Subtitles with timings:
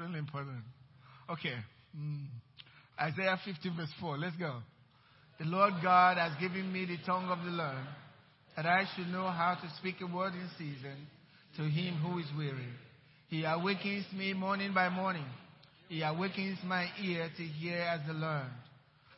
[0.00, 0.62] Really important.
[1.28, 1.54] Okay.
[1.94, 2.24] Mm.
[2.98, 4.16] Isaiah 50 verse 4.
[4.16, 4.60] Let's go.
[5.38, 7.86] The Lord God has given me the tongue of the learned,
[8.56, 11.06] that I should know how to speak a word in season
[11.56, 12.68] to him who is weary.
[13.28, 15.26] He awakens me morning by morning.
[15.88, 18.50] He awakens my ear to hear as the learned.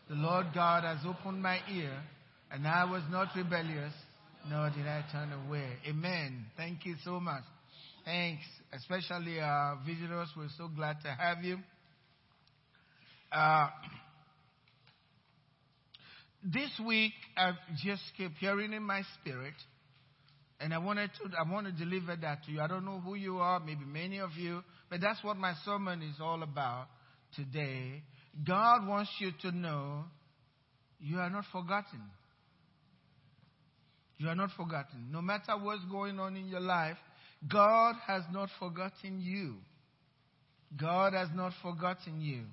[0.09, 1.93] The Lord God has opened my ear,
[2.51, 3.93] and I was not rebellious,
[4.49, 5.69] nor did I turn away.
[5.89, 6.47] Amen.
[6.57, 7.45] Thank you so much.
[8.05, 8.43] Thanks,
[8.73, 10.29] especially our visitors.
[10.37, 11.59] We're so glad to have you.
[13.31, 13.69] Uh,
[16.43, 17.53] this week, I
[17.85, 19.55] just kept hearing in my spirit,
[20.59, 22.61] and I wanted to, I want to deliver that to you.
[22.61, 26.03] I don't know who you are, maybe many of you, but that's what my sermon
[26.03, 26.89] is all about
[27.37, 28.03] today.
[28.45, 30.05] God wants you to know
[30.99, 32.03] you are not forgotten.
[34.19, 35.07] You are not forgotten.
[35.13, 36.97] No matter what's going on in your life,
[37.51, 39.57] God has not forgotten you.
[40.77, 42.45] God has not forgotten you.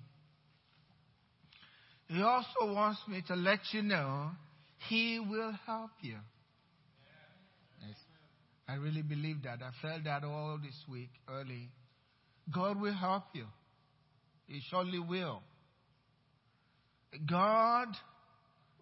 [2.08, 4.32] He also wants me to let you know
[4.90, 6.18] He will help you.
[7.86, 7.98] Yes.
[8.68, 9.60] I really believe that.
[9.62, 11.70] I felt that all this week early.
[12.52, 13.46] God will help you.
[14.48, 15.42] He surely will.
[17.30, 17.90] God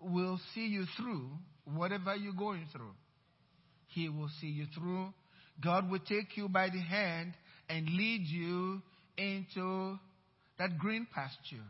[0.01, 1.29] will see you through
[1.65, 2.93] whatever you're going through.
[3.87, 5.13] He will see you through.
[5.63, 7.33] God will take you by the hand
[7.69, 8.81] and lead you
[9.17, 9.97] into
[10.59, 11.63] that green pasture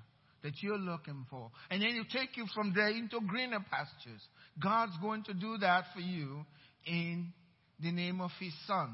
[0.44, 1.50] that you're looking for.
[1.70, 4.22] And then he'll take you from there into greener pastures.
[4.62, 6.46] God's going to do that for you
[6.86, 7.34] in
[7.82, 8.94] the name of his son.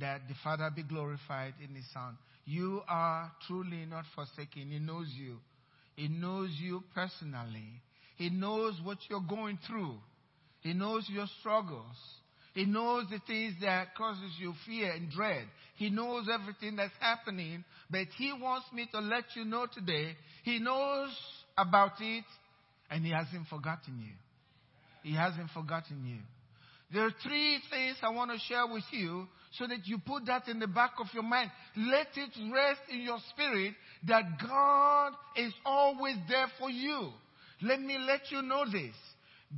[0.00, 2.18] That the Father be glorified in his son.
[2.44, 4.70] You are truly not forsaken.
[4.70, 5.38] He knows you.
[5.96, 7.80] He knows you personally.
[8.16, 9.94] He knows what you're going through.
[10.60, 11.96] He knows your struggles.
[12.56, 15.44] He knows the things that causes you fear and dread.
[15.76, 20.58] He knows everything that's happening, but he wants me to let you know today, he
[20.58, 21.10] knows
[21.58, 22.24] about it
[22.90, 24.14] and he hasn't forgotten you.
[25.02, 26.16] He hasn't forgotten you.
[26.94, 29.28] There are three things I want to share with you
[29.58, 31.50] so that you put that in the back of your mind.
[31.76, 33.74] Let it rest in your spirit
[34.08, 37.10] that God is always there for you.
[37.60, 38.94] Let me let you know this.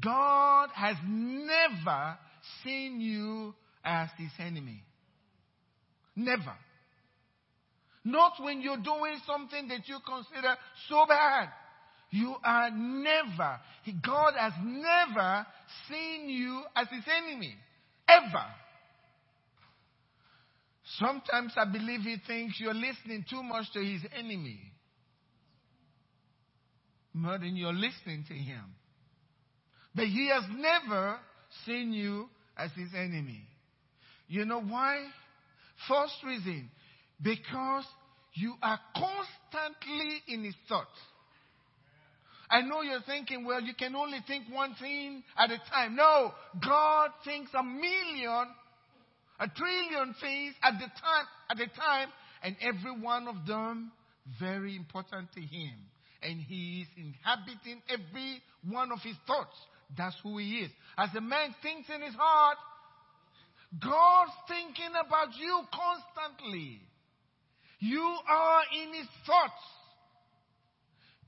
[0.03, 2.19] God has never
[2.65, 3.55] seen you
[3.85, 4.83] as his enemy.
[6.17, 6.55] Never.
[8.05, 10.55] Not when you're doing something that you consider
[10.89, 11.49] so bad.
[12.11, 13.61] You are never,
[14.05, 15.47] God has never
[15.89, 17.55] seen you as his enemy.
[18.09, 18.45] Ever.
[20.97, 24.59] Sometimes I believe he thinks you're listening too much to his enemy.
[27.13, 28.65] More than you're listening to him.
[29.95, 31.19] But he has never
[31.67, 32.29] seen you
[32.59, 33.43] as his enemy.
[34.29, 35.07] You know why?
[35.89, 36.69] First reason,
[37.23, 37.85] because
[38.35, 40.89] you are constantly in his thoughts.
[42.51, 45.97] I know you're thinking, well, you can only think one thing at a time.
[45.97, 46.33] No,
[46.67, 48.47] God thinks a million,
[49.39, 52.09] a trillion things at the time, at a time,
[52.43, 53.93] and every one of them
[54.41, 55.73] very important to him.
[56.23, 59.57] And he is inhabiting every one of his thoughts.
[59.97, 60.71] That's who he is.
[60.97, 62.59] As a man thinks in his heart,
[63.83, 66.81] God's thinking about you constantly.
[67.81, 69.63] You are in his thoughts.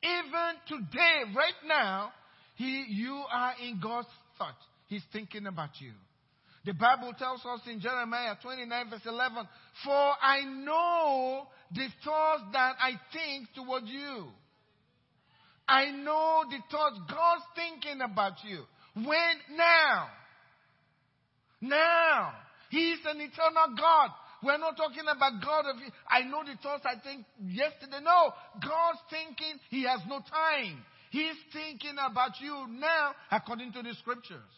[0.02, 2.12] Even today, right now,
[2.56, 4.62] he, you are in God's thoughts.
[4.88, 5.92] He's thinking about you.
[6.64, 9.48] The Bible tells us in Jeremiah 29 verse 11,
[9.84, 14.26] For I know the thoughts that I think toward you.
[15.70, 18.64] I know the thoughts God's thinking about you.
[18.94, 19.56] When?
[19.56, 20.08] Now.
[21.60, 22.32] Now.
[22.70, 24.10] He's an eternal God.
[24.42, 25.92] We're not talking about God of, you.
[26.10, 28.02] I know the thoughts I think yesterday.
[28.02, 28.32] No.
[28.60, 30.82] God's thinking, He has no time.
[31.10, 34.50] He's thinking about you now according to the scriptures.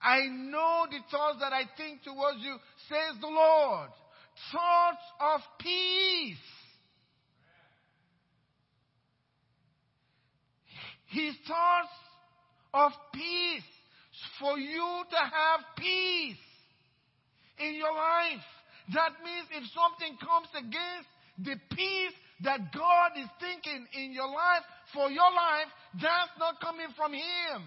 [0.00, 2.56] I know the thoughts that I think towards you,
[2.88, 3.88] says the Lord.
[4.52, 6.36] Thoughts of peace.
[11.14, 11.94] His thoughts
[12.74, 13.62] of peace
[14.40, 16.42] for you to have peace
[17.58, 18.42] in your life.
[18.92, 21.08] That means if something comes against
[21.38, 26.90] the peace that God is thinking in your life, for your life, that's not coming
[26.96, 27.62] from Him.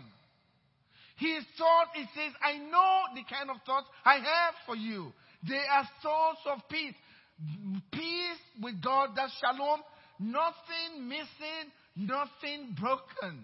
[1.16, 5.12] His thought, He says, I know the kind of thoughts I have for you.
[5.48, 6.94] They are thoughts of peace.
[7.92, 9.82] Peace with God, that's shalom.
[10.20, 13.44] Nothing missing, nothing broken.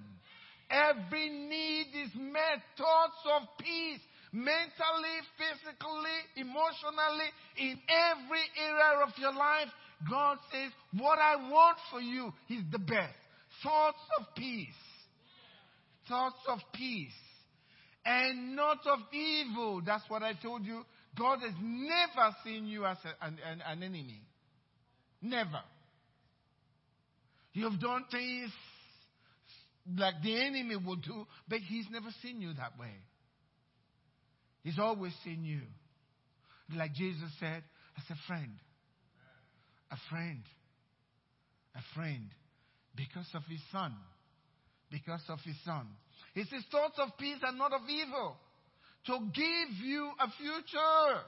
[0.70, 2.62] Every need is met.
[2.78, 4.00] Thoughts of peace
[4.32, 9.70] mentally, physically, emotionally, in every area of your life.
[10.10, 13.14] God says, What I want for you is the best.
[13.62, 14.70] Thoughts of peace.
[16.10, 17.12] Thoughts of peace.
[18.06, 19.82] And not of evil.
[19.86, 20.84] That's what I told you.
[21.18, 24.22] God has never seen you as a, an, an, an enemy.
[25.22, 25.62] Never.
[27.54, 28.52] You have done things
[29.98, 32.94] like the enemy will do, but he's never seen you that way.
[34.64, 35.60] He's always seen you.
[36.76, 37.64] Like Jesus said,
[37.98, 38.52] as a friend.
[39.92, 40.42] A friend.
[41.76, 42.30] A friend.
[42.96, 43.94] Because of his son.
[44.90, 45.88] Because of his son.
[46.34, 48.38] He says thoughts of peace and not of evil.
[49.08, 51.22] To give you a future.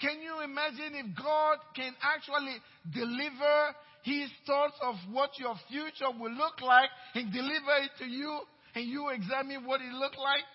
[0.00, 2.56] Can you imagine if God can actually
[2.92, 8.40] deliver his thoughts of what your future will look like and deliver it to you
[8.74, 10.46] and you examine what it looked like?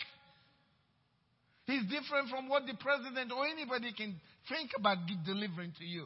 [1.65, 4.19] He's different from what the president or anybody can
[4.49, 6.05] think about delivering to you.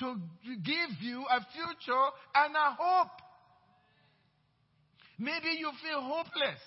[0.00, 0.16] To
[0.46, 3.12] give you a future and a hope.
[5.18, 6.60] Maybe you feel hopeless.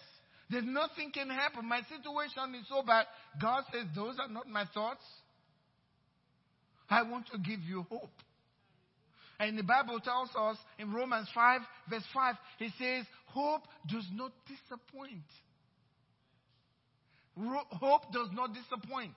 [0.51, 1.67] That nothing can happen.
[1.67, 3.05] My situation is so bad.
[3.41, 5.03] God says, Those are not my thoughts.
[6.89, 8.11] I want to give you hope.
[9.39, 14.31] And the Bible tells us in Romans 5, verse 5, it says, Hope does not
[14.47, 15.25] disappoint.
[17.37, 19.15] Hope does not disappoint.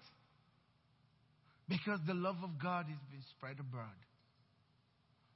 [1.68, 3.86] Because the love of God is being spread abroad.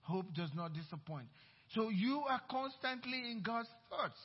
[0.02, 1.26] Hope does not disappoint.
[1.74, 4.18] So you are constantly in God's thoughts.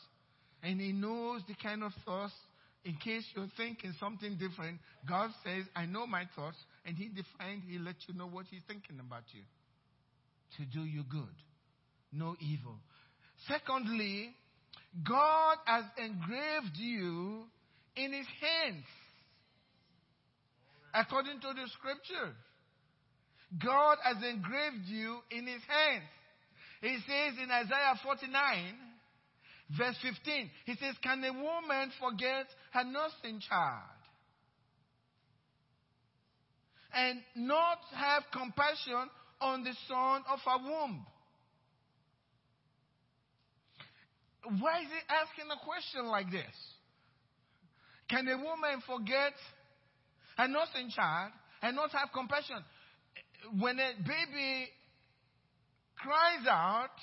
[0.64, 2.34] And He knows the kind of thoughts.
[2.84, 6.58] In case you're thinking something different, God says, I know my thoughts.
[6.86, 9.42] And He defined, He let you know what He's thinking about you.
[10.56, 11.36] To do you good,
[12.12, 12.78] no evil.
[13.48, 14.34] Secondly,
[15.08, 17.44] God has engraved you
[17.96, 18.86] in his hands.
[20.94, 22.34] According to the scripture,
[23.64, 26.10] God has engraved you in his hands.
[26.82, 28.76] He says in Isaiah 49,
[29.78, 33.84] verse 15, he says, Can a woman forget her nursing child?
[36.94, 39.10] And not have compassion
[39.42, 41.06] on the son of her womb?
[44.60, 46.56] Why is he asking a question like this?
[48.10, 49.34] Can a woman forget
[50.38, 51.32] a nursing child
[51.62, 52.64] and not have compassion?
[53.60, 54.70] When a baby
[55.98, 56.96] cries out,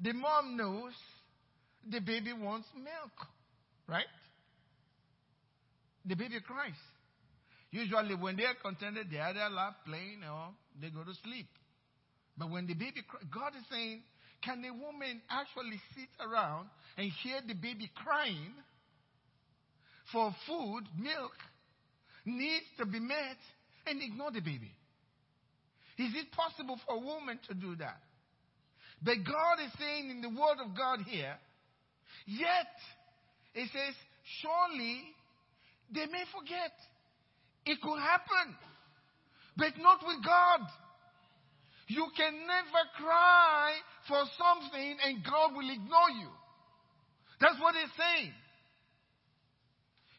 [0.00, 0.92] the mom knows
[1.90, 3.28] the baby wants milk,
[3.88, 4.04] right?
[6.04, 6.72] The baby cries.
[7.70, 10.48] Usually, when they are contented, they are either laugh, playing, or
[10.80, 11.48] they go to sleep.
[12.36, 14.02] But when the baby cries, God is saying,
[14.42, 18.54] can a woman actually sit around and hear the baby crying
[20.12, 21.32] for food, milk,
[22.24, 23.36] needs to be met,
[23.86, 24.70] and ignore the baby?
[25.98, 28.00] Is it possible for a woman to do that?
[29.02, 31.36] But God is saying in the Word of God here,
[32.26, 32.70] yet,
[33.54, 33.94] it says,
[34.40, 35.02] surely
[35.92, 36.72] they may forget.
[37.68, 38.56] It could happen,
[39.56, 40.64] but not with God.
[41.88, 43.76] You can never cry
[44.08, 46.32] for something and God will ignore you.
[47.40, 48.32] That's what he's saying.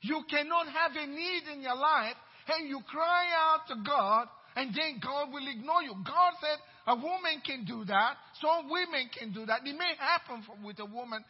[0.02, 2.16] You cannot have a need in your life
[2.54, 5.94] and you cry out to God and then God will ignore you.
[6.06, 8.14] God said a woman can do that.
[8.42, 9.62] Some women can do that.
[9.66, 11.26] It may happen for, with a woman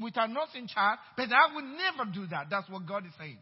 [0.00, 2.46] with a nursing child, but I will never do that.
[2.48, 3.38] That's what God is saying.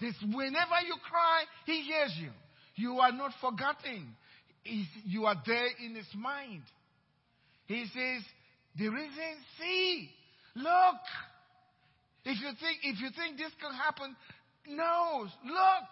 [0.00, 2.30] This whenever you cry, He hears you.
[2.76, 4.14] You are not forgotten.
[4.62, 6.62] He's, you are there in His mind.
[7.66, 8.22] He says,
[8.76, 10.10] the reason, see,
[10.56, 11.00] look.
[12.24, 14.16] If you think, if you think this can happen,
[14.68, 15.88] no, look.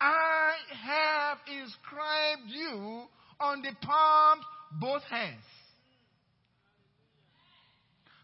[0.00, 0.52] I
[0.84, 3.04] have inscribed you
[3.40, 4.44] on the palms,
[4.78, 5.44] both hands.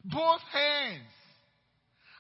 [0.05, 1.09] Both hands.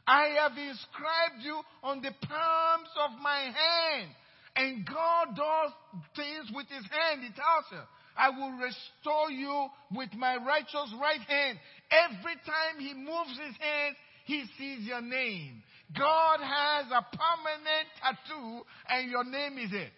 [0.06, 4.10] I have inscribed you on the palms of my hand.
[4.54, 5.72] And God does
[6.16, 7.22] things with his hand.
[7.22, 7.80] He tells you,
[8.16, 11.58] I will restore you with my righteous right hand.
[11.90, 15.62] Every time he moves his hand, he sees your name.
[15.96, 19.92] God has a permanent tattoo and your name is it.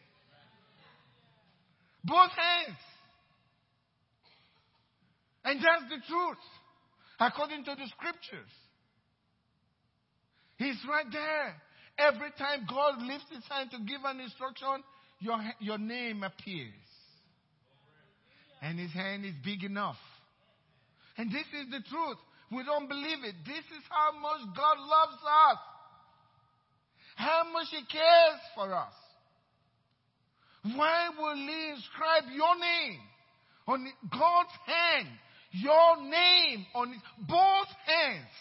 [2.05, 2.79] Both hands.
[5.45, 6.39] And that's the truth.
[7.21, 8.51] According to the scriptures.
[10.65, 11.55] He's right there.
[11.99, 14.83] Every time God lifts his hand to give an instruction,
[15.21, 16.73] your, your name appears.
[18.63, 19.99] And his hand is big enough.
[21.19, 22.17] And this is the truth.
[22.51, 23.35] We don't believe it.
[23.45, 25.59] This is how much God loves us.
[27.17, 28.93] How much he cares for us.
[30.75, 33.01] Why will he inscribe your name
[33.69, 35.09] on God's hand?
[35.53, 36.95] Your name on
[37.29, 38.33] both hands.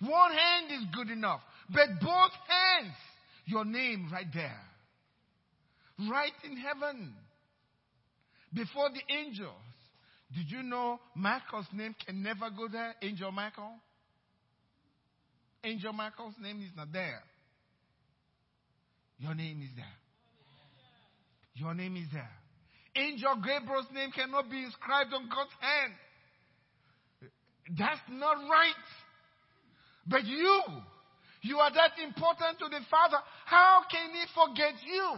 [0.00, 2.94] One hand is good enough, but both hands,
[3.46, 4.60] your name right there.
[6.10, 7.14] Right in heaven.
[8.52, 9.52] Before the angels.
[10.34, 12.94] Did you know Michael's name can never go there?
[13.02, 13.70] Angel Michael?
[15.62, 17.22] Angel Michael's name is not there.
[19.18, 19.86] Your name is there.
[21.54, 22.30] Your name is there.
[22.96, 25.92] Angel Gabriel's name cannot be inscribed on God's hand.
[27.78, 28.74] That's not right.
[30.06, 30.62] But you,
[31.42, 33.18] you are that important to the Father.
[33.46, 35.14] How can He forget you?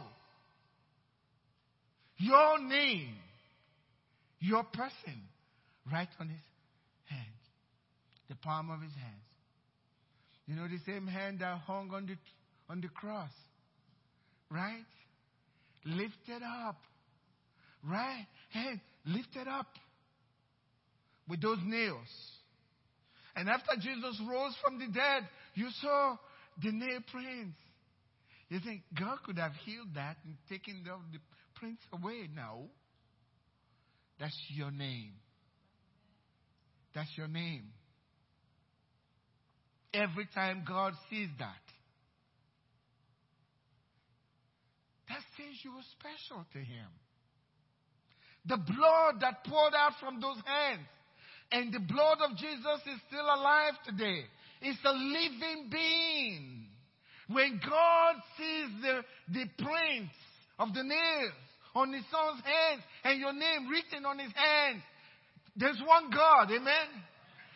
[2.18, 3.14] Your name,
[4.40, 5.20] your person,
[5.92, 6.40] right on His
[7.06, 7.26] hand,
[8.28, 9.22] the palm of His hands.
[10.46, 12.16] You know, the same hand that hung on the,
[12.70, 13.30] on the cross,
[14.50, 14.84] right?
[15.84, 16.76] Lifted up,
[17.84, 18.26] right?
[18.50, 19.66] Hand lifted up
[21.28, 22.08] with those nails.
[23.36, 26.16] And after Jesus rose from the dead, you saw
[26.62, 27.58] the nail prints.
[28.48, 31.18] You think God could have healed that and taken the,
[31.54, 32.28] prints away?
[32.34, 32.68] No.
[34.18, 35.12] That's your name.
[36.94, 37.64] That's your name.
[39.92, 41.54] Every time God sees that,
[45.08, 46.88] that says you were special to Him.
[48.46, 50.86] The blood that poured out from those hands
[51.52, 54.24] and the blood of Jesus is still alive today.
[54.62, 56.66] It's a living being.
[57.28, 60.14] When God sees the, the prints
[60.58, 61.34] of the nails
[61.74, 64.82] on his son's hands and your name written on his hands,
[65.56, 66.88] there's one God, amen?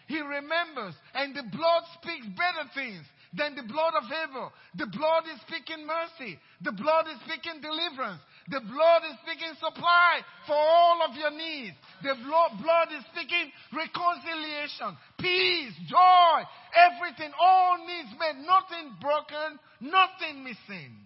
[0.08, 3.06] He remembers, and the blood speaks better things
[3.36, 4.52] than the blood of Abel.
[4.74, 6.38] The blood is speaking mercy.
[6.62, 8.20] The blood is speaking deliverance.
[8.48, 11.76] The blood is speaking supply for all of your needs.
[12.02, 16.42] The blood is speaking reconciliation, peace, joy,
[16.74, 20.96] everything, all needs met, nothing broken, nothing missing.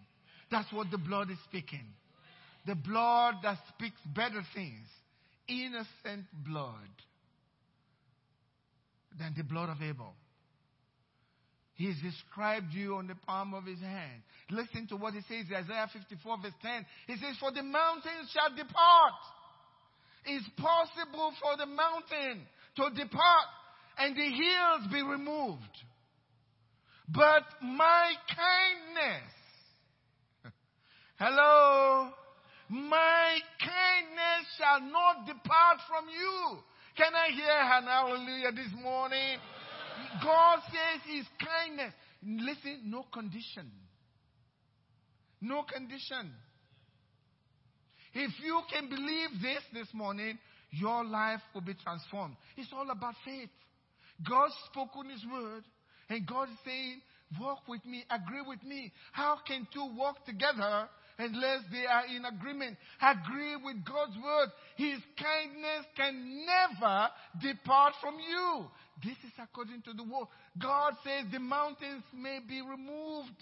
[0.51, 1.85] That's what the blood is speaking.
[2.67, 4.87] The blood that speaks better things.
[5.49, 6.89] Innocent blood
[9.19, 10.15] than the blood of Abel.
[11.75, 14.23] He's described you on the palm of his hand.
[14.51, 16.87] Listen to what he says in Isaiah 54 verse 10.
[17.09, 19.21] He says, For the mountains shall depart.
[20.27, 23.49] It's possible for the mountain to depart
[23.99, 25.63] and the hills be removed.
[27.09, 29.31] But my kindness,
[31.19, 32.11] hello,
[32.71, 36.59] my kindness shall not depart from you.
[36.97, 39.39] Can I hear an hallelujah this morning?
[40.23, 41.93] God says his kindness.
[42.23, 43.71] Listen, no condition.
[45.41, 46.33] No condition.
[48.15, 50.39] If you can believe this this morning,
[50.71, 52.37] your life will be transformed.
[52.57, 53.51] It's all about faith.
[54.29, 55.65] God spoke on his word,
[56.09, 57.01] and God is saying,
[57.41, 58.93] Walk with me, agree with me.
[59.13, 62.77] How can two walk together unless they are in agreement.
[63.01, 64.49] Agree with God's word.
[64.77, 67.09] His kindness can never
[67.41, 68.67] depart from you.
[69.03, 70.27] This is according to the word.
[70.61, 73.39] God says the mountains may be removed.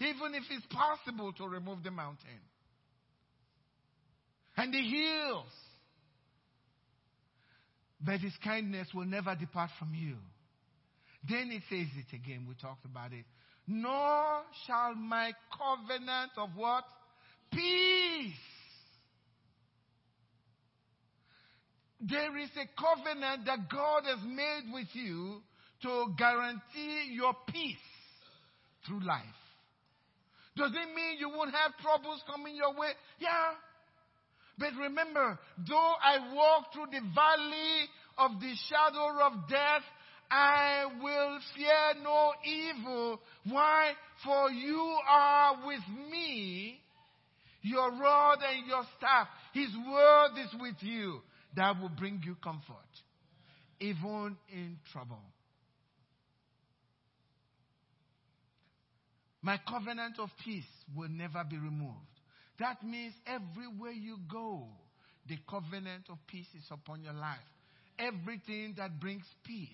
[0.00, 2.40] Even if it's possible to remove the mountain.
[4.56, 5.52] And the hills.
[8.00, 10.16] But his kindness will never depart from you.
[11.26, 12.44] Then it says it again.
[12.46, 13.24] We talked about it
[13.66, 16.84] nor shall my covenant of what?
[17.50, 18.34] Peace.
[22.00, 25.40] There is a covenant that God has made with you
[25.82, 27.76] to guarantee your peace
[28.86, 29.22] through life.
[30.56, 32.90] Does it mean you won't have troubles coming your way?
[33.18, 33.52] Yeah.
[34.58, 39.82] But remember, though I walk through the valley of the shadow of death,
[40.34, 43.20] I will fear no evil.
[43.48, 43.92] Why?
[44.24, 46.80] For you are with me.
[47.62, 51.20] Your rod and your staff, His word is with you.
[51.54, 52.74] That will bring you comfort,
[53.78, 55.22] even in trouble.
[59.40, 60.64] My covenant of peace
[60.96, 61.94] will never be removed.
[62.58, 64.66] That means everywhere you go,
[65.28, 67.38] the covenant of peace is upon your life.
[68.00, 69.68] Everything that brings peace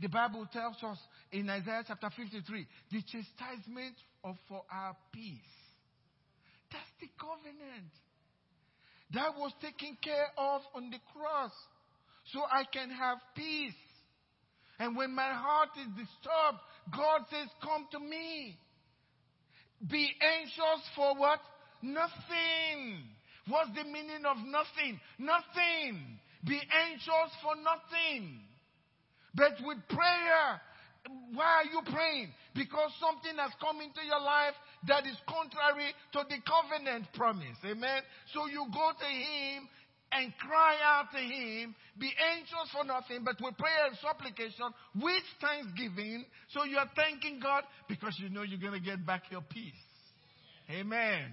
[0.00, 0.98] the Bible tells us
[1.32, 5.40] in Isaiah chapter 53 the chastisement of for our peace.
[6.70, 7.90] That's the covenant
[9.14, 11.52] that was taken care of on the cross
[12.32, 13.72] so I can have peace.
[14.78, 16.60] And when my heart is disturbed,
[16.94, 18.56] God says, Come to me.
[19.88, 21.40] Be anxious for what?
[21.82, 23.04] nothing.
[23.46, 25.00] What's the meaning of nothing?
[25.18, 26.18] Nothing.
[26.44, 28.40] Be anxious for nothing.
[29.38, 30.58] But with prayer,
[31.32, 32.34] why are you praying?
[32.54, 34.58] Because something has come into your life
[34.90, 37.56] that is contrary to the covenant promise.
[37.64, 38.02] Amen.
[38.34, 39.68] So you go to Him
[40.10, 41.74] and cry out to Him.
[42.00, 46.24] Be anxious for nothing, but with prayer and supplication, with thanksgiving.
[46.50, 49.86] So you are thanking God because you know you're going to get back your peace.
[50.68, 51.30] Amen.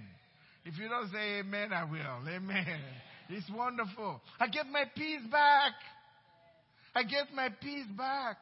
[0.64, 2.22] If you don't say amen, I will.
[2.28, 2.80] Amen.
[3.28, 4.20] It's wonderful.
[4.38, 5.72] I get my peace back.
[6.96, 8.38] I get my peace back.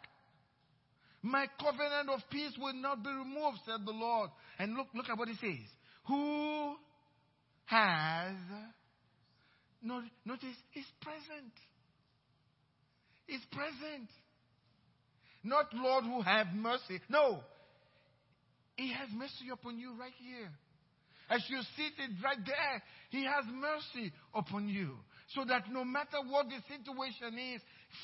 [1.22, 4.30] My covenant of peace will not be removed, said the Lord.
[4.60, 5.66] And look, look at what he says.
[6.06, 6.76] Who
[7.64, 8.36] has,
[9.82, 11.52] notice, is present.
[13.26, 14.08] Is present.
[15.42, 17.00] Not Lord who have mercy.
[17.08, 17.40] No.
[18.76, 20.50] He has mercy upon you right here.
[21.28, 24.92] As you're seated right there, He has mercy upon you.
[25.34, 27.62] So that no matter what the situation is,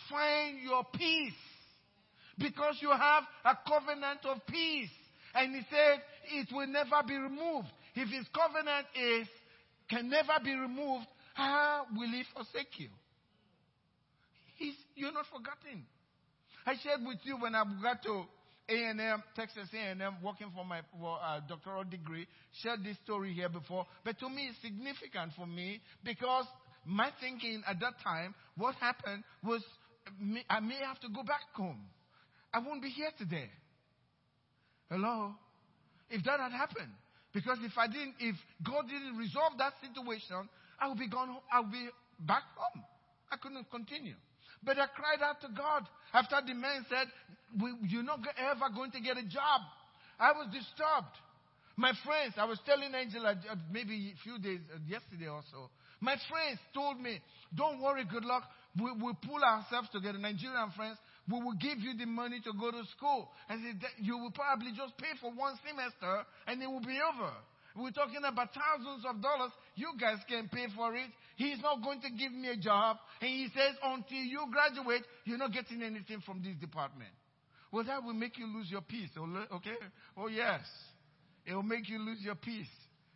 [0.09, 1.32] find your peace.
[2.38, 4.90] Because you have a covenant of peace.
[5.35, 6.00] And He said
[6.32, 7.68] it will never be removed.
[7.94, 9.28] If His covenant is,
[9.88, 12.88] can never be removed, how will He forsake you?
[14.56, 15.85] He's, you're not forgotten.
[16.66, 18.25] I shared with you when I got to
[18.68, 21.18] A&M, Texas A&M, working for my for,
[21.49, 22.26] doctoral degree,
[22.62, 23.87] shared this story here before.
[24.04, 26.44] But to me, it's significant for me because
[26.85, 29.62] my thinking at that time, what happened was
[30.49, 31.81] I may have to go back home.
[32.52, 33.50] I won't be here today.
[34.90, 35.35] Hello?
[36.11, 36.93] If that had happened.
[37.33, 38.35] Because if I didn't, if
[38.67, 40.49] God didn't resolve that situation,
[40.81, 41.88] I would be gone, I would be
[42.26, 42.83] back home.
[43.31, 44.14] I couldn't continue.
[44.62, 47.07] But I cried out to God after the man said,
[47.88, 49.62] You're not ever going to get a job.
[50.19, 51.14] I was disturbed.
[51.76, 55.71] My friends, I was telling Angela uh, maybe a few days, uh, yesterday or so,
[56.00, 57.21] my friends told me,
[57.55, 58.43] Don't worry, Goodluck.
[58.79, 60.99] We, will pull ourselves together, Nigerian friends.
[61.31, 63.29] We will give you the money to go to school.
[63.49, 63.62] And
[63.99, 67.31] you will probably just pay for one semester and it will be over.
[67.77, 69.53] We're talking about thousands of dollars.
[69.77, 71.11] You guys can pay for it.
[71.37, 72.97] He's not going to give me a job.
[73.21, 77.11] And he says, until you graduate, you're not getting anything from this department.
[77.73, 79.11] Well, that will make you lose your peace.
[79.16, 79.79] Okay?
[80.16, 80.61] Oh, yes.
[81.47, 82.66] It will make you lose your peace.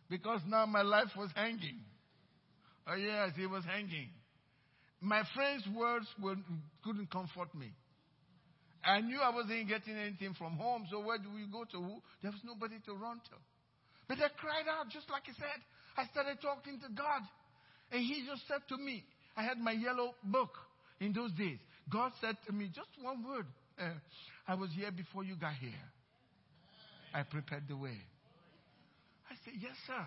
[0.09, 1.81] Because now my life was hanging.
[2.87, 4.09] Oh, yes, it was hanging.
[5.01, 6.35] My friend's words were,
[6.83, 7.71] couldn't comfort me.
[8.83, 12.01] I knew I wasn't getting anything from home, so where do we go to?
[12.21, 13.37] There was nobody to run to.
[14.07, 15.59] But I cried out, just like he said.
[15.97, 17.21] I started talking to God.
[17.91, 19.03] And he just said to me,
[19.35, 20.51] I had my yellow book
[20.99, 21.57] in those days.
[21.89, 23.45] God said to me, just one word.
[23.79, 23.89] Uh,
[24.47, 25.71] I was here before you got here.
[27.13, 27.97] I prepared the way.
[29.29, 30.05] I said, Yes, sir.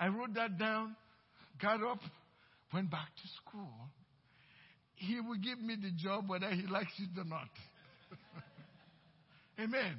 [0.00, 0.94] I wrote that down,
[1.60, 1.98] got up,
[2.72, 3.72] went back to school.
[4.96, 7.48] He will give me the job whether he likes it or not.
[9.60, 9.98] Amen.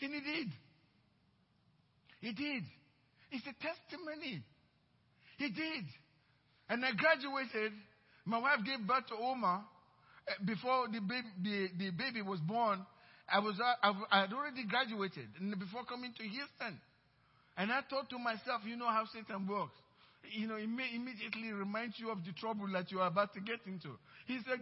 [0.00, 0.48] And he did.
[2.20, 2.64] He did.
[3.32, 4.42] It's a testimony.
[5.38, 5.84] He did.
[6.68, 7.72] And I graduated.
[8.24, 9.64] My wife gave birth to Omar.
[10.28, 12.84] Eh, before the baby, the, the baby was born,
[13.28, 16.80] I, was, uh, I had already graduated before coming to Houston.
[17.56, 19.74] And I thought to myself, you know how Satan works.
[20.32, 23.40] You know, it may immediately reminds you of the trouble that you are about to
[23.40, 23.98] get into.
[24.26, 24.60] He said,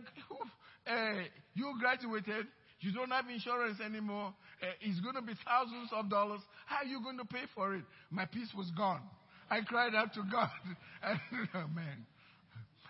[0.87, 1.23] uh,
[1.55, 2.47] You graduated,
[2.81, 4.33] you don't have insurance anymore.
[4.63, 6.41] Uh, it's going to be thousands of dollars.
[6.67, 7.83] How are you going to pay for it?
[8.11, 9.03] My peace was gone.
[9.51, 10.51] I cried out to God.
[11.75, 12.07] man.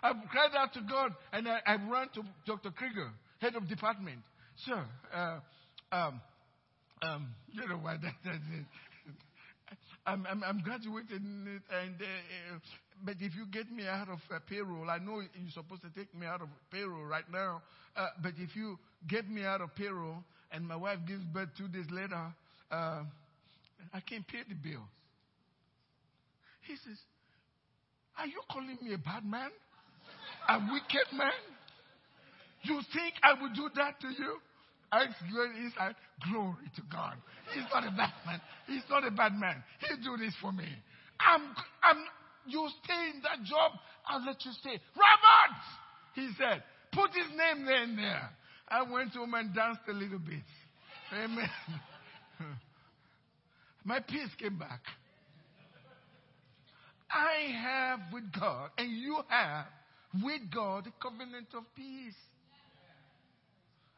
[0.01, 2.71] I cried out to God and I, I ran to Dr.
[2.71, 4.19] Krieger, head of department.
[4.65, 5.39] Sir, uh,
[5.91, 6.21] um,
[7.01, 8.65] um, you know why that, that's it.
[10.05, 12.59] I'm, I'm, I'm graduating and uh, uh,
[13.03, 16.13] but if you get me out of uh, payroll, I know you're supposed to take
[16.13, 17.61] me out of payroll right now.
[17.95, 18.77] Uh, but if you
[19.07, 22.33] get me out of payroll and my wife gives birth two days later,
[22.71, 23.03] uh,
[23.93, 24.83] I can't pay the bill.
[26.67, 26.97] He says,
[28.17, 29.49] Are you calling me a bad man?
[30.49, 31.31] A wicked man?
[32.63, 34.37] You think I would do that to you?
[34.91, 35.95] I inside,
[36.31, 37.15] glory to God.
[37.53, 38.41] He's not a bad man.
[38.67, 39.63] He's not a bad man.
[39.79, 40.67] He'll do this for me.
[41.19, 41.41] I'm,
[41.83, 42.03] I'm,
[42.47, 43.73] you stay in that job,
[44.07, 44.79] I'll let you stay.
[44.95, 45.59] Robert!
[46.15, 48.29] He said, put his name there and there.
[48.67, 50.43] I went home and danced a little bit.
[51.13, 51.49] Amen.
[53.83, 54.81] My peace came back.
[57.11, 59.65] I have with God, and you have
[60.23, 62.13] with God the covenant of peace.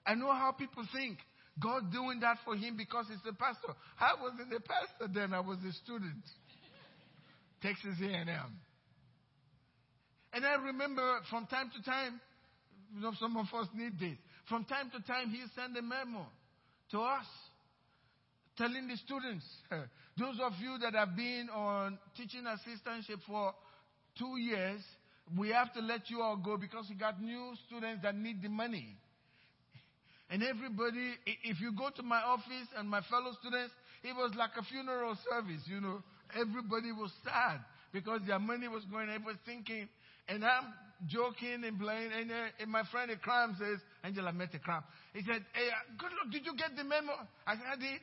[0.05, 1.17] I know how people think
[1.59, 3.73] God doing that for him because he's a pastor.
[3.99, 6.23] I wasn't a pastor then, I was a student.
[7.61, 8.59] Texas A&M.
[10.33, 12.19] And I remember from time to time,
[12.95, 14.17] you know, some of us need this.
[14.49, 16.25] From time to time, he sent a memo
[16.91, 17.25] to us
[18.57, 19.45] telling the students,
[20.17, 23.53] those of you that have been on teaching assistantship for
[24.17, 24.81] two years,
[25.37, 28.49] we have to let you all go because we got new students that need the
[28.49, 28.97] money.
[30.31, 31.13] And everybody,
[31.43, 35.17] if you go to my office and my fellow students, it was like a funeral
[35.29, 36.01] service, you know.
[36.33, 37.59] Everybody was sad
[37.91, 39.09] because their money was going.
[39.09, 39.89] Everybody thinking,
[40.29, 40.71] and I'm
[41.07, 42.11] joking and playing.
[42.17, 44.83] And, uh, and my friend a crime says, Angela met a crime.
[45.13, 46.31] He said, Hey, uh, Goodluck.
[46.31, 47.11] Did you get the memo?
[47.45, 48.01] I said, I did.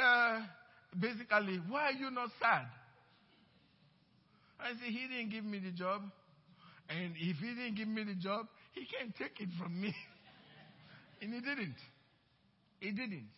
[0.00, 0.40] Uh,
[0.98, 2.64] basically, why are you not sad?
[4.58, 6.02] I said, He didn't give me the job.
[6.88, 9.94] And if he didn't give me the job, he can't take it from me.
[11.24, 11.76] and he didn't.
[12.80, 13.28] He didn't.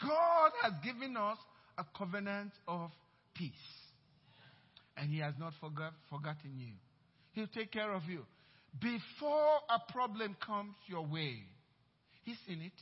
[0.00, 1.38] God has given us
[1.78, 2.90] a covenant of
[3.34, 3.52] peace.
[4.96, 6.72] And he has not forgot, forgotten you.
[7.32, 8.24] He'll take care of you.
[8.80, 11.36] Before a problem comes your way,
[12.24, 12.72] he's in it.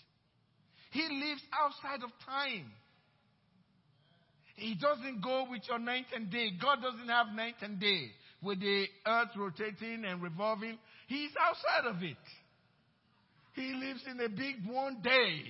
[0.93, 2.73] He lives outside of time.
[4.57, 6.51] He doesn't go with your night and day.
[6.61, 8.07] God doesn't have night and day
[8.43, 10.79] with the earth rotating and revolving.
[11.09, 12.17] He's outside of it.
[13.61, 15.43] He lives in a big one day.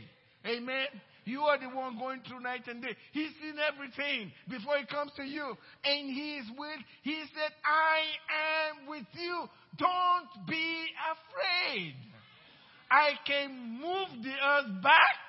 [0.45, 0.87] Amen.
[1.25, 2.97] You are the one going through night and day.
[3.13, 5.55] He's seen everything before he comes to you.
[5.85, 9.45] And he is with, he said, I am with you.
[9.79, 11.95] Don't be afraid.
[12.91, 15.21] I can move the earth back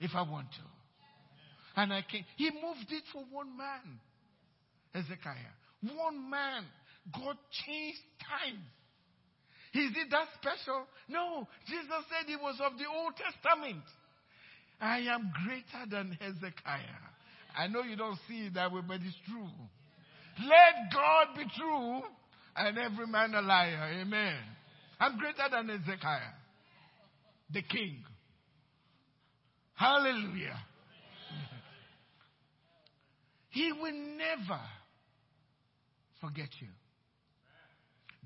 [0.00, 1.80] if I want to.
[1.80, 2.26] And I can.
[2.36, 3.98] He moved it for one man,
[4.92, 5.96] Hezekiah.
[5.96, 6.64] One man.
[7.14, 8.60] God changed time.
[9.74, 10.86] Is it that special?
[11.08, 11.46] No.
[11.66, 13.84] Jesus said he was of the Old Testament.
[14.80, 17.04] I am greater than Hezekiah.
[17.56, 19.50] I know you don't see it that way, but it's true.
[20.40, 22.02] Let God be true
[22.56, 23.98] and every man a liar.
[24.00, 24.36] Amen.
[25.00, 26.34] I'm greater than Hezekiah,
[27.52, 28.04] the king.
[29.74, 30.58] Hallelujah.
[33.50, 34.60] He will never
[36.20, 36.68] forget you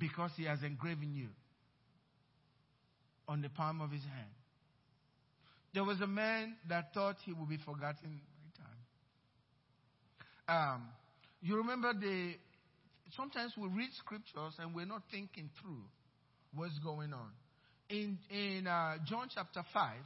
[0.02, 1.28] because he has engraven you
[3.28, 4.34] on the palm of his hand.
[5.74, 8.20] There was a man that thought he would be forgotten
[10.48, 10.74] by time.
[10.74, 10.82] Um,
[11.40, 12.32] you remember the.
[13.16, 15.84] Sometimes we read scriptures and we're not thinking through
[16.56, 17.30] what's going on.
[17.88, 20.02] In in uh, John chapter five,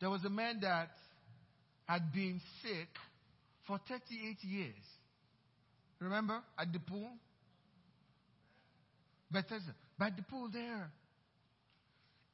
[0.00, 0.88] there was a man that
[1.84, 2.88] had been sick
[3.66, 4.74] for 38 years.
[6.00, 7.10] Remember at the pool,
[9.30, 10.90] Bethesda, by the pool there.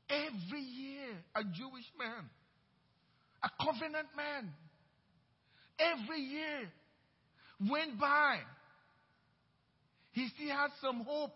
[0.09, 2.29] Every year, a Jewish man,
[3.43, 4.53] a covenant man,
[5.79, 6.71] every year
[7.71, 8.39] went by.
[10.13, 11.33] He still had some hope.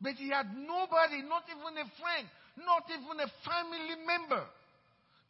[0.00, 2.26] But he had nobody, not even a friend,
[2.58, 4.44] not even a family member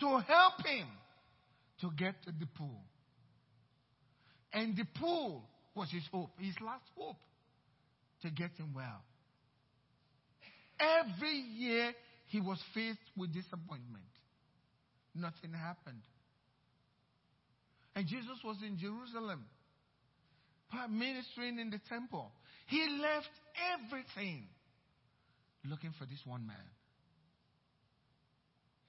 [0.01, 0.87] to help him
[1.81, 2.83] to get to the pool.
[4.53, 5.43] And the pool
[5.75, 7.17] was his hope, his last hope
[8.23, 9.03] to get him well.
[10.79, 11.93] Every year
[12.27, 14.05] he was faced with disappointment.
[15.15, 16.03] Nothing happened.
[17.95, 19.45] And Jesus was in Jerusalem,
[20.91, 22.31] ministering in the temple.
[22.67, 23.31] He left
[23.73, 24.45] everything
[25.65, 26.57] looking for this one man.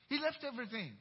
[0.10, 0.92] He left everything.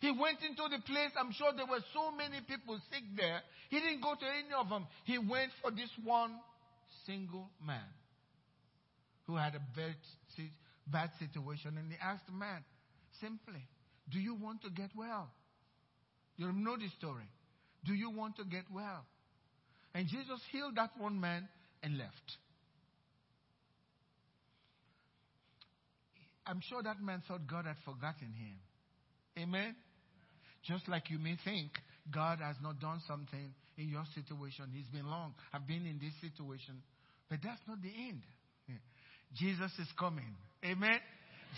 [0.00, 1.10] He went into the place.
[1.18, 3.40] I'm sure there were so many people sick there.
[3.70, 4.86] He didn't go to any of them.
[5.04, 6.32] He went for this one
[7.06, 7.86] single man
[9.26, 9.94] who had a very
[10.86, 11.76] bad situation.
[11.78, 12.64] And he asked the man
[13.20, 13.66] simply,
[14.10, 15.30] Do you want to get well?
[16.36, 17.28] You know the story.
[17.84, 19.04] Do you want to get well?
[19.94, 21.48] And Jesus healed that one man
[21.82, 22.38] and left.
[26.46, 28.58] I'm sure that man thought God had forgotten him.
[29.38, 29.74] Amen?
[30.66, 31.70] Just like you may think
[32.12, 34.66] God has not done something in your situation.
[34.72, 35.34] He's been long.
[35.52, 36.82] I've been in this situation.
[37.34, 38.22] But that's not the end.
[39.34, 40.36] Jesus is coming.
[40.64, 41.00] Amen?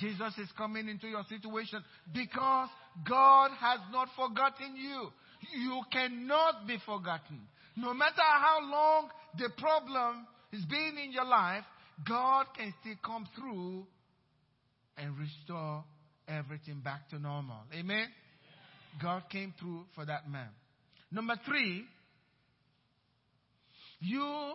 [0.01, 1.85] Jesus is coming into your situation
[2.15, 2.71] because
[3.07, 5.09] God has not forgotten you.
[5.55, 7.43] You cannot be forgotten.
[7.77, 11.65] No matter how long the problem has been in your life,
[12.09, 13.87] God can still come through
[14.97, 15.85] and restore
[16.27, 17.59] everything back to normal.
[17.79, 18.07] Amen?
[19.03, 20.49] God came through for that man.
[21.13, 21.85] Number three,
[24.01, 24.55] you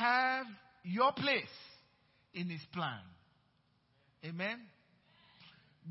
[0.00, 0.46] have
[0.82, 1.44] your place
[2.34, 3.00] in his plan.
[4.24, 4.58] Amen?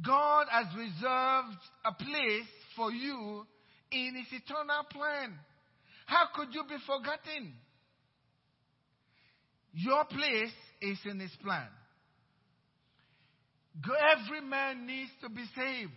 [0.06, 3.46] God has reserved a place for you
[3.92, 5.34] in his eternal plan.
[6.06, 7.54] How could you be forgotten?
[9.74, 11.68] Your place is in his plan.
[14.18, 15.92] Every man needs to be saved.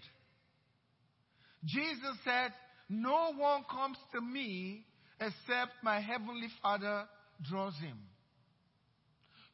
[1.65, 2.53] Jesus said,
[2.89, 4.85] No one comes to me
[5.21, 7.05] except my heavenly Father
[7.49, 7.99] draws him.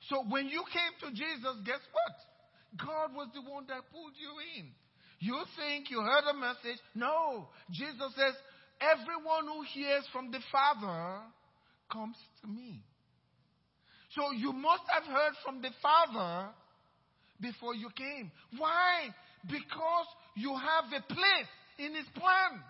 [0.08, 2.16] So when you came to Jesus, guess what?
[2.86, 4.70] God was the one that pulled you in.
[5.20, 6.80] You think you heard a message?
[6.94, 7.48] No.
[7.70, 8.34] Jesus says,
[8.80, 11.20] Everyone who hears from the Father
[11.90, 12.80] comes to me.
[14.14, 16.50] So you must have heard from the Father
[17.40, 18.30] before you came.
[18.56, 19.08] Why?
[19.44, 22.62] Because you have a place in His plan.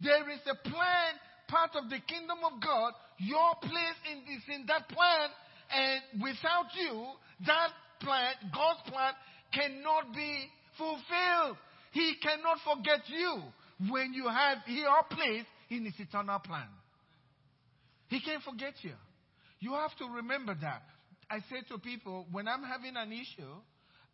[0.00, 1.14] There is a plan,
[1.46, 2.92] part of the kingdom of God.
[3.22, 5.28] Your place in, is in that plan,
[5.70, 7.06] and without you,
[7.46, 9.12] that plan, God's plan,
[9.54, 11.56] cannot be fulfilled.
[11.92, 13.42] He cannot forget you
[13.90, 16.66] when you have your place in His eternal plan.
[18.08, 18.92] He can't forget you.
[19.60, 20.82] You have to remember that.
[21.30, 23.54] I say to people, when I'm having an issue,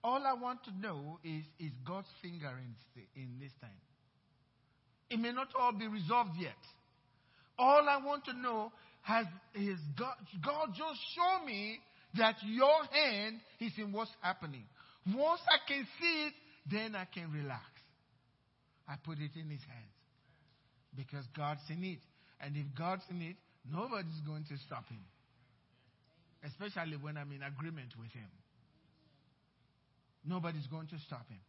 [0.05, 3.71] all I want to know is, is God's finger in, in this time.
[5.11, 6.53] It may not all be resolved yet.
[7.59, 8.71] All I want to know
[9.09, 11.79] has is God, God just show me
[12.19, 14.65] that your hand is in what's happening.
[15.17, 16.35] Once I can see it,
[16.71, 17.65] then I can relax.
[18.87, 19.97] I put it in his hands.
[20.95, 22.01] Because God's in it.
[22.41, 23.37] And if God's in it,
[23.73, 25.01] nobody's going to stop him.
[26.45, 28.29] Especially when I'm in agreement with him.
[30.27, 31.41] Nobody's going to stop him.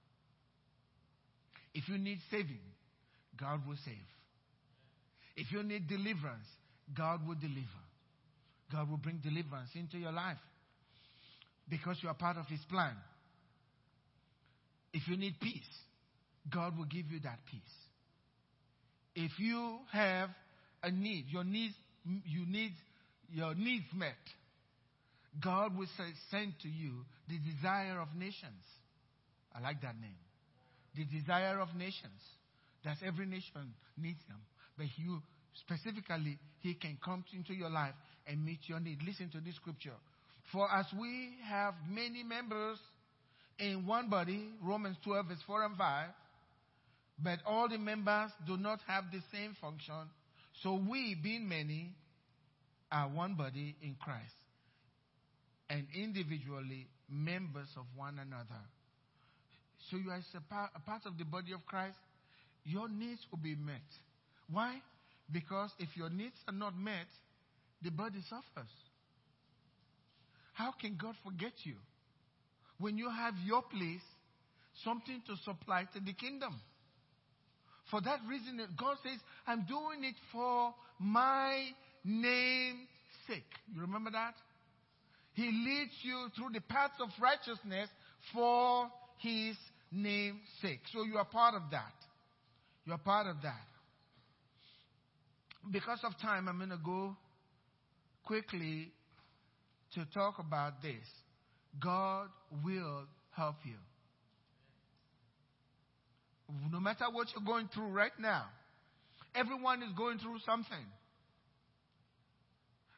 [1.74, 2.64] If you need saving,
[3.38, 4.10] God will save.
[5.36, 6.48] If you need deliverance,
[6.96, 7.68] God will deliver.
[8.72, 10.38] God will bring deliverance into your life
[11.70, 12.94] because you are part of His plan.
[14.94, 15.62] If you need peace,
[16.52, 17.62] God will give you that peace.
[19.16, 20.30] If you have
[20.84, 21.74] a need, your needs,
[22.26, 22.72] you need
[23.32, 24.16] your needs met,
[25.42, 25.88] God will
[26.32, 28.64] send to you the desire of nations.
[29.56, 30.18] I like that name.
[30.96, 32.22] The desire of nations.
[32.84, 34.40] That's every nation needs them.
[34.78, 35.22] But you
[35.60, 37.94] specifically, He can come into your life
[38.28, 39.00] and meet your need.
[39.06, 39.96] Listen to this scripture.
[40.52, 42.80] For as we have many members
[43.60, 46.10] in one body, Romans 12, verse 4 and 5,
[47.22, 50.10] but all the members do not have the same function.
[50.64, 51.94] So we, being many,
[52.92, 54.34] are one body in Christ
[55.70, 58.62] and individually members of one another.
[59.92, 61.98] So you are a part of the body of Christ.
[62.64, 63.82] Your needs will be met.
[64.50, 64.82] Why?
[65.32, 67.08] Because if your needs are not met,
[67.84, 68.72] the body suffers.
[70.54, 71.76] How can God forget you?
[72.80, 74.02] When you have your place,
[74.84, 76.60] something to supply to the kingdom.
[77.92, 81.70] For that reason, God says, I'm doing it for my
[82.04, 82.88] name's
[83.28, 83.44] sake.
[83.74, 84.36] You remember that?
[85.34, 87.90] He leads you through the paths of righteousness
[88.34, 89.56] for his
[89.92, 90.82] name's sake.
[90.92, 91.94] So you are part of that.
[92.86, 93.68] You are part of that.
[95.72, 97.16] Because of time, I'm going to go
[98.24, 98.92] quickly
[99.96, 101.06] to talk about this.
[101.80, 102.28] God
[102.64, 103.76] will help you.
[106.72, 108.46] No matter what you're going through right now,
[109.36, 110.86] everyone is going through something.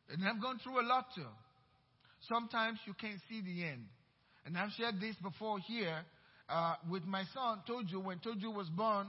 [0.10, 1.28] And I've gone through a lot too.
[2.32, 3.86] Sometimes you can't see the end.
[4.46, 6.04] And I've shared this before here
[6.50, 8.04] uh, with my son, Toju.
[8.04, 9.08] When Toju was born,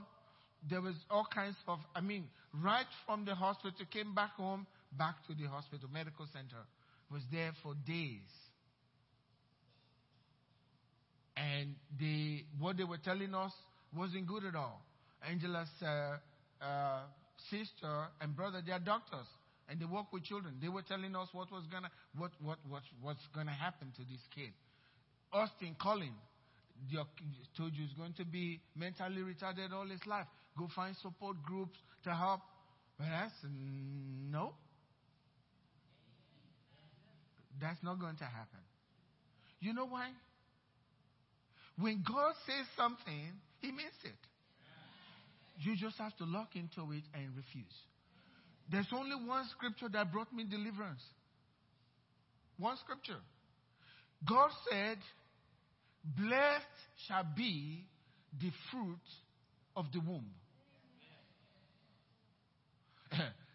[0.69, 4.65] there was all kinds of, I mean, right from the hospital, came back home,
[4.97, 6.63] back to the hospital, medical center,
[7.11, 8.21] was there for days.
[11.35, 13.51] And they, what they were telling us
[13.95, 14.81] wasn't good at all.
[15.27, 16.17] Angela's uh,
[16.63, 17.01] uh,
[17.49, 19.27] sister and brother, they are doctors
[19.69, 20.55] and they work with children.
[20.61, 24.21] They were telling us what was gonna, what, what, what, what's gonna happen to this
[24.35, 24.51] kid.
[25.31, 26.13] Austin Collin,
[27.57, 30.27] told you he's going to be mentally retarded all his life.
[30.57, 32.41] Go find support groups to help.
[32.97, 33.33] But that's
[34.31, 34.53] no.
[37.59, 38.59] That's not going to happen.
[39.59, 40.09] You know why?
[41.77, 44.11] When God says something, He means it.
[45.59, 47.73] You just have to lock into it and refuse.
[48.71, 51.01] There's only one scripture that brought me deliverance.
[52.57, 53.19] One scripture.
[54.27, 54.97] God said,
[56.17, 56.65] Blessed
[57.07, 57.85] shall be
[58.39, 58.97] the fruit
[59.75, 60.29] of the womb.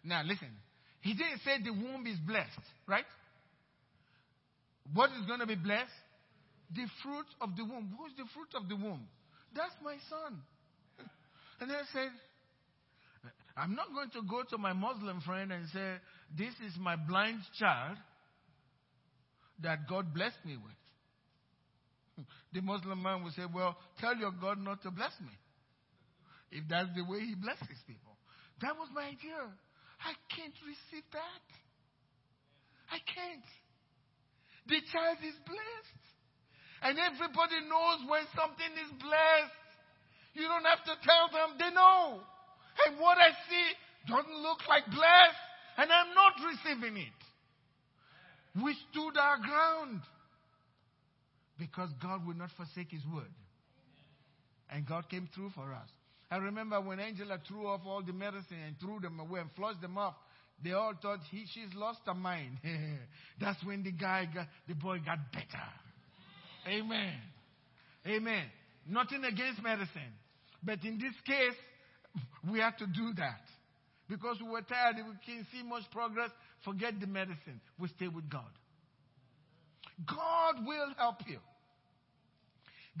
[0.03, 0.49] Now, listen.
[1.01, 3.05] He didn't say the womb is blessed, right?
[4.93, 5.91] What is going to be blessed?
[6.75, 7.95] The fruit of the womb.
[7.97, 9.07] Who's the fruit of the womb?
[9.55, 10.41] That's my son.
[11.61, 12.11] And I said,
[13.57, 15.95] I'm not going to go to my Muslim friend and say,
[16.37, 17.97] This is my blind child
[19.61, 22.25] that God blessed me with.
[22.53, 25.31] The Muslim man will say, Well, tell your God not to bless me.
[26.51, 28.17] If that's the way he blesses people.
[28.61, 29.53] That was my idea.
[29.99, 31.45] I can't receive that.
[32.89, 33.49] I can't.
[34.67, 36.05] The child is blessed.
[36.81, 39.59] And everybody knows when something is blessed.
[40.33, 42.21] You don't have to tell them, they know.
[42.87, 43.67] And what I see
[44.07, 45.43] doesn't look like blessed,
[45.77, 47.19] and I'm not receiving it.
[48.63, 50.01] We stood our ground
[51.57, 53.33] because God would not forsake His word.
[54.71, 55.89] And God came through for us.
[56.31, 59.81] I remember when Angela threw off all the medicine and threw them away and flushed
[59.81, 60.15] them off.
[60.63, 62.57] They all thought he, she's lost her mind.
[63.39, 65.65] That's when the guy got, the boy got better.
[66.67, 67.15] Amen.
[68.05, 68.45] Amen.
[68.87, 70.13] Nothing against medicine.
[70.63, 71.55] But in this case,
[72.51, 73.41] we had to do that.
[74.09, 76.31] Because we were tired, we can't see much progress,
[76.65, 77.61] forget the medicine.
[77.79, 78.49] We stay with God.
[80.05, 81.39] God will help you.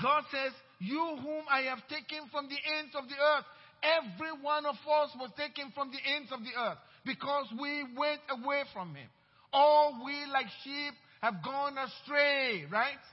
[0.01, 3.45] God says, You whom I have taken from the ends of the earth,
[3.83, 8.21] every one of us was taken from the ends of the earth because we went
[8.29, 9.07] away from Him.
[9.51, 13.03] All we, like sheep, have gone astray, right?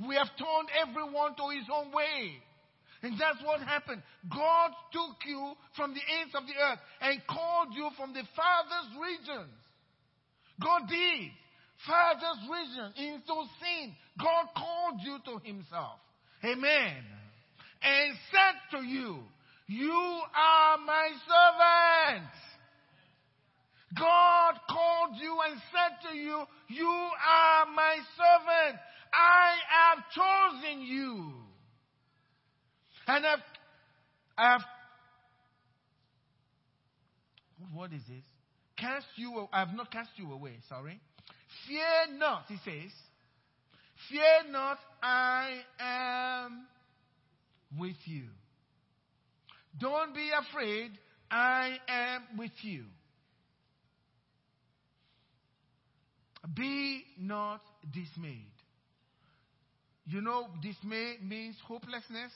[0.00, 2.40] We have turned everyone to his own way.
[3.02, 4.02] And that's what happened.
[4.30, 8.96] God took you from the ends of the earth and called you from the farthest
[8.96, 9.52] regions.
[10.60, 11.30] God did.
[11.86, 13.92] Farthest region into sin.
[14.18, 16.00] God called you to himself.
[16.44, 16.96] Amen.
[17.82, 19.18] And said to you,
[19.66, 22.30] You are my servant.
[23.98, 28.80] God called you and said to you, You are my servant.
[29.14, 31.32] I have chosen you.
[33.06, 33.38] And I've,
[34.36, 34.60] I've,
[37.72, 38.22] what is this?
[38.76, 41.00] Cast you, I have not cast you away, sorry.
[41.68, 42.90] Fear not, he says.
[44.10, 46.66] Fear not, I am
[47.78, 48.24] with you.
[49.78, 50.92] Don't be afraid,
[51.30, 52.84] I am with you.
[56.54, 57.62] Be not
[57.92, 58.52] dismayed.
[60.06, 62.32] You know, dismay means hopelessness.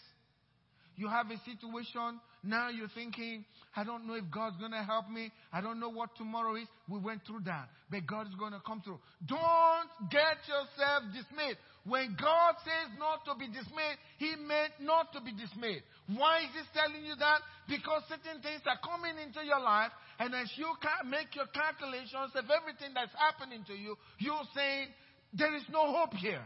[0.96, 5.10] You have a situation, now you're thinking, I don't know if God's going to help
[5.10, 5.30] me.
[5.52, 6.66] I don't know what tomorrow is.
[6.88, 8.98] We went through that, but God is going to come through.
[9.26, 11.56] Don't get yourself dismayed.
[11.86, 15.82] When God says not to be dismayed, He meant not to be dismayed.
[16.06, 17.40] Why is He telling you that?
[17.66, 20.68] Because certain things are coming into your life, and as you
[21.08, 24.88] make your calculations of everything that's happening to you, you're saying,
[25.32, 26.44] there is no hope here.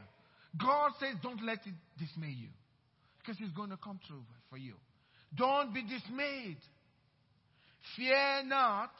[0.60, 2.48] God says, don't let it dismay you.
[3.18, 4.74] Because He's going to come through for you.
[5.36, 6.58] Don't be dismayed.
[7.96, 8.90] Fear not.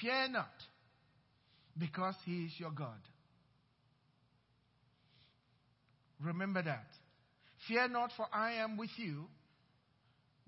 [0.00, 0.50] Fear not.
[1.78, 2.98] Because He is your God.
[6.22, 6.86] Remember that.
[7.68, 9.24] Fear not, for I am with you.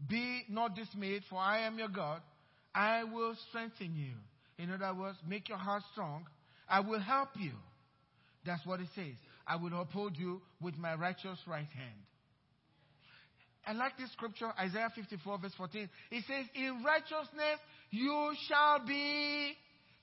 [0.08, 2.20] Be not dismayed, for I am your God.
[2.74, 4.14] I will strengthen you.
[4.58, 6.26] In other words, make your heart strong.
[6.68, 7.52] I will help you.
[8.44, 9.14] That's what it says.
[9.46, 12.00] I will uphold you with my righteous right hand.
[13.66, 15.88] I like this scripture, Isaiah 54, verse 14.
[16.10, 19.52] It says, In righteousness you shall be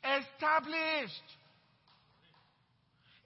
[0.04, 1.28] established.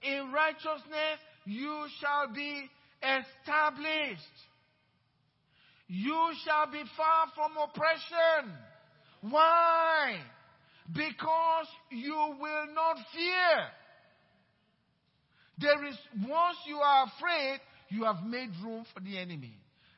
[0.02, 2.68] In righteousness you shall be
[3.00, 4.20] established.
[5.86, 8.52] You shall be far from oppression.
[9.20, 10.16] Why?
[10.92, 13.68] Because you will not fear.
[15.58, 19.54] There is, once you are afraid, you have made room for the enemy.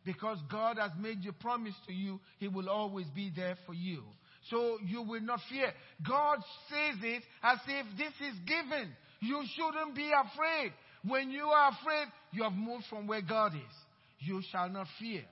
[0.07, 4.03] Because God has made a promise to you, He will always be there for you.
[4.49, 5.73] So you will not fear.
[6.09, 6.39] God
[6.71, 8.91] says it as if this is given.
[9.21, 10.73] You shouldn't be afraid.
[11.07, 13.77] When you are afraid, you have moved from where God is.
[14.21, 15.25] You shall not fear.